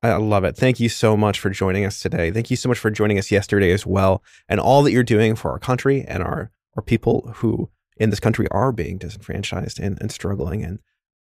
[0.04, 0.56] I love it.
[0.56, 2.30] Thank you so much for joining us today.
[2.30, 5.36] Thank you so much for joining us yesterday as well, and all that you're doing
[5.36, 10.00] for our country and our, our people who in this country are being disenfranchised and,
[10.00, 10.80] and struggling, and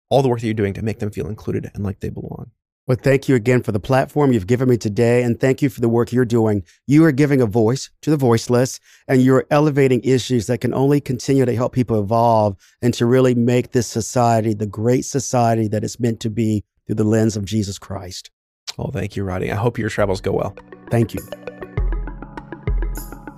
[0.09, 2.51] all the work that you're doing to make them feel included and like they belong.
[2.85, 5.81] Well, thank you again for the platform you've given me today, and thank you for
[5.81, 6.63] the work you're doing.
[6.85, 11.01] You are giving a voice to the voiceless, and you're elevating issues that can only
[11.01, 15.83] continue to help people evolve and to really make this society the great society that
[15.83, 18.31] it's meant to be through the lens of Jesus Christ.
[18.77, 19.51] Well, thank you, Roddy.
[19.51, 20.55] I hope your travels go well.
[20.89, 21.21] Thank you.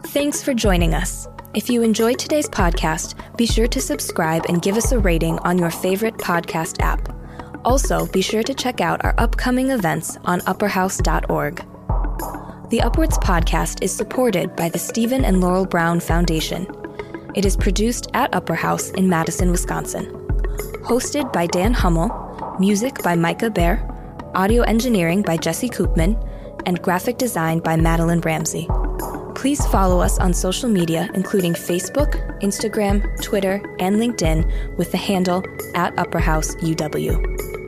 [0.08, 1.28] Thanks for joining us.
[1.54, 5.58] If you enjoyed today's podcast, be sure to subscribe and give us a rating on
[5.58, 7.10] your favorite podcast app.
[7.66, 11.66] Also, be sure to check out our upcoming events on upperhouse.org.
[12.70, 16.68] The Upwards podcast is supported by the Stephen and Laurel Brown Foundation.
[17.36, 20.06] It is produced at Upper House in Madison, Wisconsin.
[20.84, 23.88] Hosted by Dan Hummel, music by Micah Behr,
[24.36, 26.16] audio engineering by Jesse Koopman,
[26.66, 28.68] and graphic design by Madeline Ramsey.
[29.36, 35.44] Please follow us on social media, including Facebook, Instagram, Twitter, and LinkedIn with the handle
[35.76, 37.61] at Upper House UW.